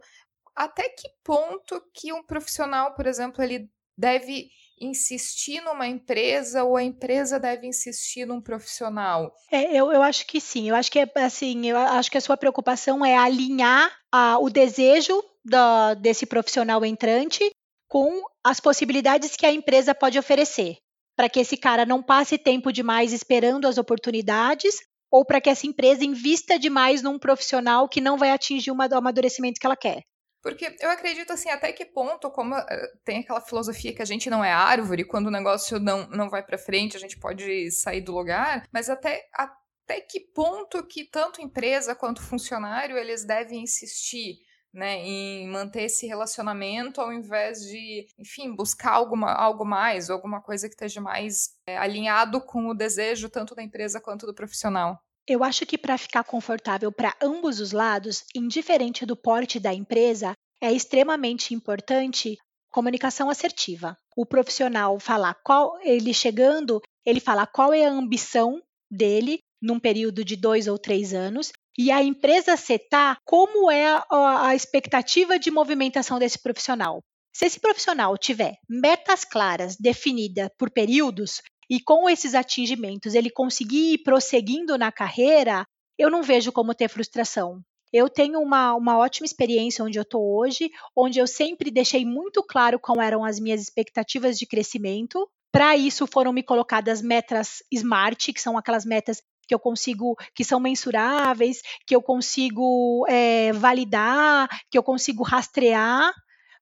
até 0.54 0.88
que 0.88 1.08
ponto 1.24 1.82
que 1.92 2.12
um 2.12 2.22
profissional, 2.22 2.94
por 2.94 3.06
exemplo, 3.06 3.42
ele 3.42 3.68
deve 3.98 4.48
insistir 4.78 5.60
numa 5.60 5.86
empresa 5.86 6.64
ou 6.64 6.76
a 6.76 6.82
empresa 6.82 7.40
deve 7.40 7.66
insistir 7.66 8.26
num 8.26 8.40
profissional? 8.40 9.32
É, 9.50 9.74
eu, 9.74 9.92
eu 9.92 10.02
acho 10.02 10.26
que 10.26 10.40
sim. 10.40 10.68
Eu 10.68 10.74
acho 10.74 10.90
que 10.90 10.98
é 10.98 11.10
assim, 11.16 11.66
eu 11.66 11.76
acho 11.76 12.10
que 12.10 12.18
a 12.18 12.20
sua 12.20 12.36
preocupação 12.36 13.04
é 13.04 13.16
alinhar 13.16 13.90
a, 14.12 14.38
o 14.38 14.50
desejo 14.50 15.22
da, 15.44 15.94
desse 15.94 16.26
profissional 16.26 16.84
entrante 16.84 17.50
com 17.88 18.22
as 18.44 18.60
possibilidades 18.60 19.36
que 19.36 19.46
a 19.46 19.52
empresa 19.52 19.94
pode 19.94 20.18
oferecer, 20.18 20.76
para 21.16 21.28
que 21.28 21.40
esse 21.40 21.56
cara 21.56 21.86
não 21.86 22.02
passe 22.02 22.36
tempo 22.36 22.72
demais 22.72 23.12
esperando 23.12 23.66
as 23.66 23.78
oportunidades 23.78 24.76
ou 25.10 25.24
para 25.24 25.40
que 25.40 25.48
essa 25.48 25.66
empresa 25.66 26.04
invista 26.04 26.58
demais 26.58 27.00
num 27.00 27.18
profissional 27.18 27.88
que 27.88 28.00
não 28.00 28.18
vai 28.18 28.30
atingir 28.30 28.70
o 28.70 28.76
amadurecimento 28.80 29.60
que 29.60 29.66
ela 29.66 29.76
quer. 29.76 30.02
Porque 30.46 30.76
eu 30.78 30.88
acredito 30.90 31.32
assim, 31.32 31.50
até 31.50 31.72
que 31.72 31.84
ponto, 31.84 32.30
como 32.30 32.56
uh, 32.56 32.64
tem 33.04 33.18
aquela 33.18 33.40
filosofia 33.40 33.92
que 33.92 34.00
a 34.00 34.04
gente 34.04 34.30
não 34.30 34.44
é 34.44 34.52
árvore, 34.52 35.02
quando 35.02 35.26
o 35.26 35.30
negócio 35.30 35.80
não, 35.80 36.06
não 36.10 36.30
vai 36.30 36.40
para 36.40 36.56
frente, 36.56 36.96
a 36.96 37.00
gente 37.00 37.18
pode 37.18 37.68
sair 37.72 38.00
do 38.00 38.14
lugar, 38.14 38.64
mas 38.72 38.88
até, 38.88 39.26
até 39.34 40.00
que 40.02 40.20
ponto 40.20 40.86
que 40.86 41.02
tanto 41.02 41.42
empresa 41.42 41.96
quanto 41.96 42.22
funcionário 42.22 42.96
eles 42.96 43.24
devem 43.24 43.64
insistir 43.64 44.36
né, 44.72 44.98
em 44.98 45.48
manter 45.48 45.82
esse 45.82 46.06
relacionamento 46.06 47.00
ao 47.00 47.12
invés 47.12 47.62
de, 47.62 48.06
enfim, 48.16 48.54
buscar 48.54 48.92
alguma, 48.92 49.32
algo 49.32 49.64
mais, 49.64 50.10
alguma 50.10 50.40
coisa 50.40 50.68
que 50.68 50.74
esteja 50.74 51.00
mais 51.00 51.56
é, 51.66 51.76
alinhado 51.76 52.40
com 52.40 52.68
o 52.68 52.74
desejo 52.74 53.28
tanto 53.28 53.52
da 53.52 53.64
empresa 53.64 54.00
quanto 54.00 54.26
do 54.26 54.34
profissional. 54.34 55.02
Eu 55.28 55.42
acho 55.42 55.66
que 55.66 55.76
para 55.76 55.98
ficar 55.98 56.22
confortável 56.22 56.92
para 56.92 57.14
ambos 57.20 57.58
os 57.58 57.72
lados, 57.72 58.24
indiferente 58.34 59.04
do 59.04 59.16
porte 59.16 59.58
da 59.58 59.74
empresa, 59.74 60.34
é 60.60 60.72
extremamente 60.72 61.52
importante 61.52 62.38
comunicação 62.70 63.28
assertiva. 63.28 63.96
O 64.16 64.24
profissional 64.24 65.00
falar 65.00 65.34
qual 65.42 65.78
ele 65.82 66.14
chegando, 66.14 66.80
ele 67.04 67.20
falar 67.20 67.46
qual 67.46 67.72
é 67.72 67.86
a 67.86 67.90
ambição 67.90 68.62
dele 68.90 69.40
num 69.60 69.80
período 69.80 70.24
de 70.24 70.36
dois 70.36 70.68
ou 70.68 70.78
três 70.78 71.12
anos 71.12 71.50
e 71.76 71.90
a 71.90 72.02
empresa 72.02 72.56
setar 72.56 73.18
como 73.24 73.70
é 73.70 73.86
a, 73.86 74.48
a 74.48 74.54
expectativa 74.54 75.38
de 75.38 75.50
movimentação 75.50 76.18
desse 76.18 76.38
profissional. 76.38 77.00
Se 77.34 77.44
esse 77.44 77.60
profissional 77.60 78.16
tiver 78.16 78.54
metas 78.68 79.24
claras 79.24 79.76
definidas 79.76 80.48
por 80.56 80.70
períodos 80.70 81.42
e 81.68 81.80
com 81.80 82.08
esses 82.08 82.34
atingimentos 82.34 83.14
ele 83.14 83.30
conseguir 83.30 83.94
ir 83.94 83.98
prosseguindo 83.98 84.78
na 84.78 84.92
carreira, 84.92 85.66
eu 85.98 86.10
não 86.10 86.22
vejo 86.22 86.52
como 86.52 86.74
ter 86.74 86.88
frustração. 86.88 87.60
Eu 87.92 88.08
tenho 88.10 88.40
uma, 88.40 88.74
uma 88.74 88.98
ótima 88.98 89.24
experiência 89.24 89.84
onde 89.84 89.98
eu 89.98 90.02
estou 90.02 90.36
hoje, 90.36 90.70
onde 90.94 91.18
eu 91.18 91.26
sempre 91.26 91.70
deixei 91.70 92.04
muito 92.04 92.42
claro 92.42 92.78
quais 92.78 93.06
eram 93.06 93.24
as 93.24 93.38
minhas 93.38 93.60
expectativas 93.62 94.38
de 94.38 94.46
crescimento. 94.46 95.28
Para 95.52 95.76
isso 95.76 96.06
foram 96.06 96.32
me 96.32 96.42
colocadas 96.42 97.00
metas 97.00 97.62
SMART, 97.72 98.32
que 98.32 98.40
são 98.40 98.58
aquelas 98.58 98.84
metas 98.84 99.22
que 99.46 99.54
eu 99.54 99.58
consigo, 99.58 100.16
que 100.34 100.44
são 100.44 100.58
mensuráveis, 100.58 101.62
que 101.86 101.94
eu 101.94 102.02
consigo 102.02 103.06
é, 103.08 103.52
validar, 103.52 104.48
que 104.70 104.76
eu 104.76 104.82
consigo 104.82 105.22
rastrear. 105.22 106.12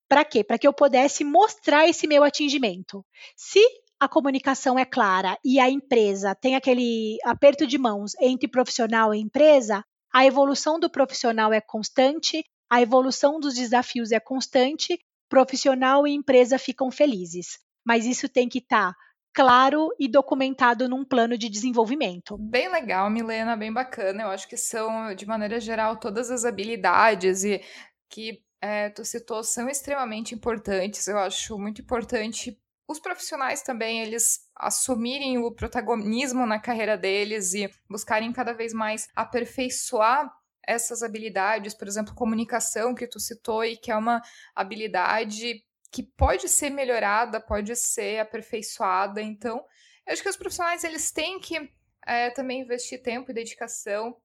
Para 0.07 0.25
quê? 0.25 0.45
Para 0.45 0.59
que 0.59 0.69
eu 0.69 0.73
pudesse 0.73 1.25
mostrar 1.25 1.88
esse 1.88 2.07
meu 2.07 2.23
atingimento. 2.23 3.05
Se 3.35 3.61
a 4.00 4.09
comunicação 4.09 4.78
é 4.78 4.85
clara 4.85 5.38
e 5.44 5.59
a 5.61 5.68
empresa 5.68 6.35
tem 6.35 6.57
aquele 6.57 7.16
aperto 7.24 7.66
de 7.66 7.78
mãos 7.78 8.12
entre 8.20 8.48
profissional 8.48 9.14
e 9.14 9.20
empresa, 9.20 9.85
a 10.12 10.24
evolução 10.24 10.78
do 10.78 10.90
profissional 10.90 11.52
é 11.52 11.61
constante, 11.61 12.44
a 12.70 12.80
evolução 12.80 13.40
dos 13.40 13.54
desafios 13.54 14.12
é 14.12 14.20
constante, 14.20 14.98
profissional 15.28 16.07
e 16.07 16.12
empresa 16.12 16.59
ficam 16.59 16.90
felizes. 16.90 17.59
Mas 17.85 18.07
isso 18.07 18.28
tem 18.28 18.48
que 18.48 18.59
estar 18.59 18.92
tá 18.92 18.98
claro 19.35 19.88
e 19.98 20.09
documentado 20.09 20.88
num 20.88 21.04
plano 21.04 21.37
de 21.37 21.48
desenvolvimento. 21.48 22.38
Bem 22.38 22.70
legal, 22.70 23.11
Milena, 23.11 23.57
bem 23.57 23.72
bacana. 23.72 24.22
Eu 24.22 24.28
acho 24.28 24.48
que 24.48 24.57
são, 24.57 25.14
de 25.14 25.26
maneira 25.26 25.59
geral, 25.59 25.98
todas 25.98 26.30
as 26.30 26.44
habilidades 26.44 27.42
e 27.42 27.61
que 28.09 28.40
é, 28.62 28.88
tu 28.90 29.04
citou 29.04 29.42
são 29.42 29.68
extremamente 29.68 30.35
importantes. 30.35 31.07
Eu 31.09 31.18
acho 31.18 31.59
muito 31.59 31.83
importante 31.83 32.57
os 32.87 33.01
profissionais 33.01 33.62
também 33.62 34.03
eles 34.03 34.49
assumirem 34.55 35.38
o 35.38 35.51
protagonismo 35.51 36.47
na 36.47 36.59
carreira 36.59 36.97
deles 36.97 37.55
e 37.55 37.70
buscarem 37.88 38.33
cada 38.33 38.53
vez 38.53 38.73
mais 38.73 39.09
aperfeiçoar 39.14 40.31
essas 40.66 41.03
habilidades, 41.03 41.75
por 41.75 41.87
exemplo, 41.87 42.14
comunicação 42.14 42.94
que 42.94 43.07
tu 43.07 43.20
citou 43.20 43.64
e 43.64 43.77
que 43.77 43.90
é 43.90 43.97
uma 43.97 44.23
habilidade 44.55 45.62
que 45.90 46.03
pode 46.03 46.49
ser 46.49 46.70
melhorada, 46.70 47.40
pode 47.40 47.75
ser 47.77 48.18
aperfeiçoada. 48.18 49.23
Então, 49.23 49.64
eu 50.07 50.12
acho 50.12 50.23
que 50.23 50.29
os 50.29 50.37
profissionais 50.37 50.85
eles 50.85 51.11
têm 51.11 51.38
que 51.38 51.70
é, 52.07 52.31
também 52.31 52.62
investir 52.62 53.03
tempo 53.03 53.31
e 53.31 53.35
dedicação 53.35 54.16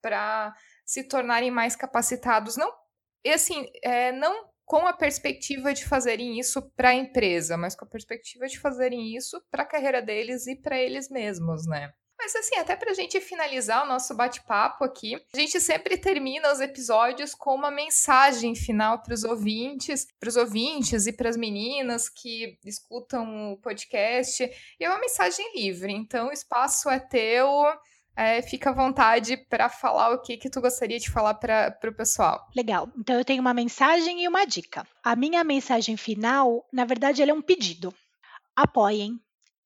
para 0.00 0.54
se 0.84 1.04
tornarem 1.04 1.50
mais 1.50 1.76
capacitados. 1.76 2.56
Não, 2.56 2.72
e 3.24 3.30
assim, 3.30 3.66
é, 3.82 4.12
não 4.12 4.47
com 4.68 4.86
a 4.86 4.92
perspectiva 4.92 5.72
de 5.72 5.86
fazerem 5.86 6.38
isso 6.38 6.60
para 6.76 6.90
a 6.90 6.94
empresa, 6.94 7.56
mas 7.56 7.74
com 7.74 7.86
a 7.86 7.88
perspectiva 7.88 8.46
de 8.46 8.60
fazerem 8.60 9.16
isso 9.16 9.42
para 9.50 9.62
a 9.62 9.66
carreira 9.66 10.02
deles 10.02 10.46
e 10.46 10.54
para 10.54 10.78
eles 10.78 11.08
mesmos, 11.08 11.66
né? 11.66 11.90
Mas 12.18 12.36
assim, 12.36 12.56
até 12.56 12.76
pra 12.76 12.92
gente 12.92 13.18
finalizar 13.18 13.82
o 13.82 13.88
nosso 13.88 14.14
bate-papo 14.14 14.84
aqui, 14.84 15.14
a 15.32 15.36
gente 15.38 15.58
sempre 15.58 15.96
termina 15.96 16.52
os 16.52 16.60
episódios 16.60 17.34
com 17.34 17.54
uma 17.54 17.70
mensagem 17.70 18.54
final 18.54 19.00
para 19.02 19.14
os 19.14 19.24
ouvintes, 19.24 20.06
para 20.20 20.28
os 20.28 20.36
ouvintes 20.36 21.06
e 21.06 21.12
para 21.12 21.30
as 21.30 21.36
meninas 21.36 22.10
que 22.10 22.58
escutam 22.62 23.52
o 23.52 23.56
podcast. 23.56 24.44
E 24.78 24.84
é 24.84 24.90
uma 24.90 25.00
mensagem 25.00 25.50
livre, 25.54 25.92
então 25.92 26.28
o 26.28 26.32
espaço 26.32 26.90
é 26.90 26.98
teu. 26.98 27.48
É, 28.18 28.42
fica 28.42 28.70
à 28.70 28.72
vontade 28.72 29.36
para 29.48 29.68
falar 29.68 30.12
o 30.12 30.20
que, 30.20 30.36
que 30.36 30.50
tu 30.50 30.60
gostaria 30.60 30.98
de 30.98 31.08
falar 31.08 31.34
para 31.34 31.78
o 31.84 31.94
pessoal. 31.94 32.44
Legal. 32.56 32.90
Então 32.98 33.16
eu 33.16 33.24
tenho 33.24 33.40
uma 33.40 33.54
mensagem 33.54 34.24
e 34.24 34.26
uma 34.28 34.44
dica. 34.44 34.84
A 35.04 35.14
minha 35.14 35.44
mensagem 35.44 35.96
final, 35.96 36.66
na 36.72 36.84
verdade, 36.84 37.22
ela 37.22 37.30
é 37.30 37.34
um 37.34 37.40
pedido. 37.40 37.94
Apoiem, 38.56 39.20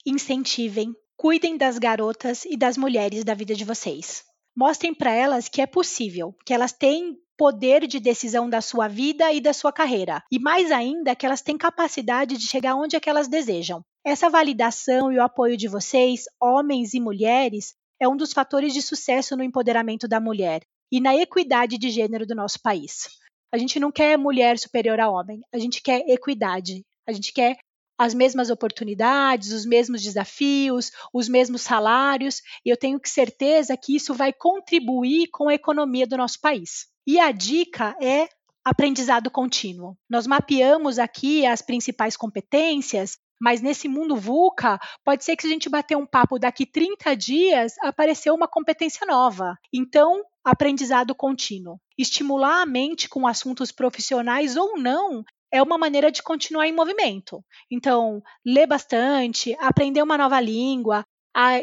incentivem, 0.05 0.95
Cuidem 1.23 1.57
das 1.57 1.79
garotas 1.79 2.45
e 2.45 2.57
das 2.57 2.77
mulheres 2.77 3.23
da 3.23 3.33
vida 3.33 3.55
de 3.55 3.65
vocês. 3.65 4.25
Mostrem 4.57 4.93
para 4.93 5.13
elas 5.13 5.49
que 5.49 5.63
é 5.63 5.67
possível, 5.67 6.35
que 6.45 6.53
elas 6.53 6.73
têm 6.73 7.17
poder 7.39 7.87
de 7.87 8.01
decisão 8.01 8.51
da 8.51 8.61
sua 8.61 8.89
vida 8.89 9.33
e 9.33 9.41
da 9.41 9.53
sua 9.53 9.73
carreira, 9.73 10.21
e 10.33 10.41
mais 10.41 10.73
ainda 10.73 11.15
que 11.15 11.25
elas 11.25 11.41
têm 11.41 11.57
capacidade 11.57 12.37
de 12.37 12.49
chegar 12.49 12.75
onde 12.75 12.97
é 12.97 13.01
que 13.01 13.09
elas 13.09 13.29
desejam. 13.29 13.85
Essa 14.05 14.29
validação 14.29 15.13
e 15.13 15.19
o 15.19 15.23
apoio 15.23 15.57
de 15.57 15.69
vocês, 15.69 16.25
homens 16.41 16.93
e 16.93 16.99
mulheres, 16.99 17.75
é 18.03 18.09
um 18.09 18.17
dos 18.17 18.33
fatores 18.33 18.75
de 18.75 18.83
sucesso 18.83 19.37
no 19.37 19.45
empoderamento 19.45 20.09
da 20.09 20.21
mulher 20.21 20.63
e 20.91 21.01
na 21.01 21.15
equidade 21.15 21.79
de 21.79 21.89
gênero 21.89 22.27
do 22.27 22.35
nosso 22.35 22.61
país. 22.61 23.09
A 23.55 23.57
gente 23.57 23.79
não 23.79 23.93
quer 23.93 24.19
mulher 24.19 24.59
superior 24.59 24.99
a 24.99 25.09
homem, 25.09 25.41
a 25.55 25.59
gente 25.59 25.81
quer 25.81 26.03
equidade. 26.09 26.83
A 27.07 27.13
gente 27.13 27.33
quer 27.33 27.59
as 27.97 28.13
mesmas 28.13 28.51
oportunidades, 28.51 29.53
os 29.53 29.65
mesmos 29.65 30.03
desafios, 30.03 30.91
os 31.15 31.29
mesmos 31.29 31.63
salários, 31.63 32.41
e 32.67 32.71
eu 32.71 32.77
tenho 32.77 33.01
certeza 33.05 33.77
que 33.77 33.95
isso 33.95 34.13
vai 34.15 34.33
contribuir 34.33 35.29
com 35.31 35.49
a 35.49 35.55
economia 35.55 36.05
do 36.05 36.17
nosso 36.17 36.41
país. 36.41 36.89
E 37.07 37.21
a 37.21 37.31
dica 37.31 37.95
é 38.03 38.29
aprendizado 38.65 39.31
contínuo. 39.31 39.97
Nós 40.11 40.27
mapeamos 40.27 40.99
aqui 40.99 41.47
as 41.47 41.63
principais 41.63 42.17
competências, 42.17 43.17
Mas 43.43 43.61
nesse 43.61 43.89
mundo 43.89 44.17
VUCA, 44.17 44.79
pode 45.05 45.25
ser 45.25 45.35
que 45.35 45.43
se 45.43 45.49
a 45.49 45.51
gente 45.51 45.69
bater 45.69 45.97
um 45.97 46.07
papo 46.07 46.39
daqui 46.39 46.65
30 46.65 47.17
dias, 47.17 47.75
apareceu 47.81 48.33
uma 48.37 48.47
competência 48.47 49.05
nova. 49.05 49.59
Então, 49.75 50.23
aprendizado 50.45 51.13
contínuo. 51.13 51.81
Estimular 51.99 52.63
a 52.63 52.67
mente 52.67 53.09
com 53.09 53.27
assuntos 53.27 53.73
profissionais 53.73 54.57
ou 54.57 54.79
não 54.79 55.25
é 55.51 55.61
uma 55.61 55.77
maneira 55.77 56.13
de 56.13 56.23
continuar 56.23 56.69
em 56.69 56.73
movimento. 56.73 57.45
Então, 57.69 58.23
ler 58.47 58.69
bastante, 58.69 59.57
aprender 59.59 60.03
uma 60.03 60.17
nova 60.17 60.41
língua, 60.41 61.05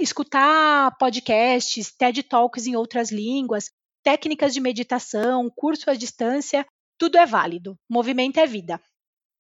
escutar 0.01 0.97
podcasts, 0.97 1.95
TED 1.95 2.23
Talks 2.23 2.67
em 2.67 2.75
outras 2.75 3.09
línguas, 3.09 3.71
técnicas 4.03 4.53
de 4.53 4.59
meditação, 4.59 5.49
curso 5.55 5.89
à 5.89 5.93
distância, 5.93 6.65
tudo 6.97 7.17
é 7.17 7.25
válido. 7.25 7.77
Movimento 7.89 8.37
é 8.37 8.45
vida. 8.45 8.81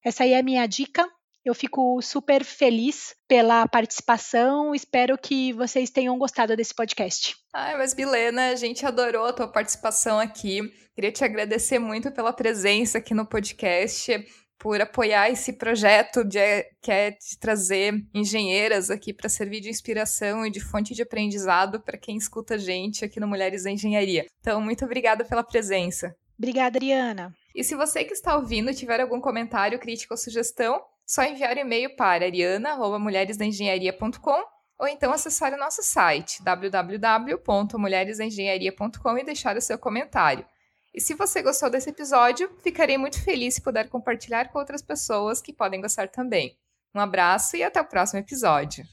Essa 0.05 0.23
aí 0.23 0.31
é 0.31 0.39
a 0.39 0.43
minha 0.43 0.65
dica. 0.65 1.05
Eu 1.45 1.55
fico 1.55 2.01
super 2.01 2.43
feliz 2.43 3.15
pela 3.27 3.67
participação. 3.67 4.75
Espero 4.75 5.17
que 5.17 5.53
vocês 5.53 5.89
tenham 5.89 6.17
gostado 6.17 6.55
desse 6.55 6.73
podcast. 6.73 7.35
Ai, 7.53 7.77
mas 7.77 7.93
Bilena, 7.93 8.49
a 8.49 8.55
gente 8.55 8.85
adorou 8.85 9.25
a 9.25 9.33
tua 9.33 9.47
participação 9.47 10.19
aqui. 10.19 10.61
Queria 10.93 11.11
te 11.11 11.23
agradecer 11.23 11.79
muito 11.79 12.11
pela 12.11 12.33
presença 12.33 12.97
aqui 12.97 13.13
no 13.13 13.25
podcast, 13.25 14.11
por 14.59 14.81
apoiar 14.81 15.29
esse 15.29 15.53
projeto 15.53 16.25
de, 16.25 16.63
que 16.81 16.91
é 16.91 17.11
de 17.11 17.39
trazer 17.39 17.93
engenheiras 18.13 18.91
aqui 18.91 19.13
para 19.13 19.29
servir 19.29 19.61
de 19.61 19.69
inspiração 19.69 20.45
e 20.45 20.51
de 20.51 20.59
fonte 20.59 20.93
de 20.93 21.01
aprendizado 21.01 21.79
para 21.79 21.97
quem 21.97 22.17
escuta 22.17 22.55
a 22.55 22.57
gente 22.57 23.05
aqui 23.05 23.19
no 23.19 23.27
Mulheres 23.27 23.63
da 23.63 23.71
Engenharia. 23.71 24.25
Então, 24.41 24.59
muito 24.59 24.83
obrigada 24.83 25.23
pela 25.23 25.43
presença. 25.43 26.13
Obrigada, 26.37 26.77
Ariana. 26.77 27.33
E 27.55 27.63
se 27.63 27.75
você 27.75 28.03
que 28.03 28.13
está 28.13 28.35
ouvindo 28.35 28.73
tiver 28.73 28.99
algum 28.99 29.21
comentário, 29.21 29.79
crítica 29.79 30.13
ou 30.13 30.17
sugestão, 30.17 30.81
só 31.09 31.23
enviar 31.23 31.57
e-mail 31.57 31.95
para 31.95 32.25
ariana.mulheresdaengenharia.com 32.25 34.43
ou 34.77 34.87
então 34.87 35.11
acessar 35.11 35.51
o 35.51 35.57
nosso 35.57 35.81
site 35.81 36.43
www.mulheresdaengenharia.com 36.43 39.17
e 39.17 39.23
deixar 39.23 39.57
o 39.57 39.61
seu 39.61 39.79
comentário. 39.79 40.45
E 40.93 41.01
se 41.01 41.15
você 41.15 41.41
gostou 41.41 41.67
desse 41.67 41.89
episódio, 41.89 42.55
ficarei 42.61 42.99
muito 42.99 43.19
feliz 43.23 43.55
se 43.55 43.61
puder 43.61 43.89
compartilhar 43.89 44.51
com 44.51 44.59
outras 44.59 44.83
pessoas 44.83 45.41
que 45.41 45.51
podem 45.51 45.81
gostar 45.81 46.09
também. 46.09 46.55
Um 46.93 46.99
abraço 46.99 47.57
e 47.57 47.63
até 47.63 47.81
o 47.81 47.85
próximo 47.85 48.19
episódio. 48.19 48.85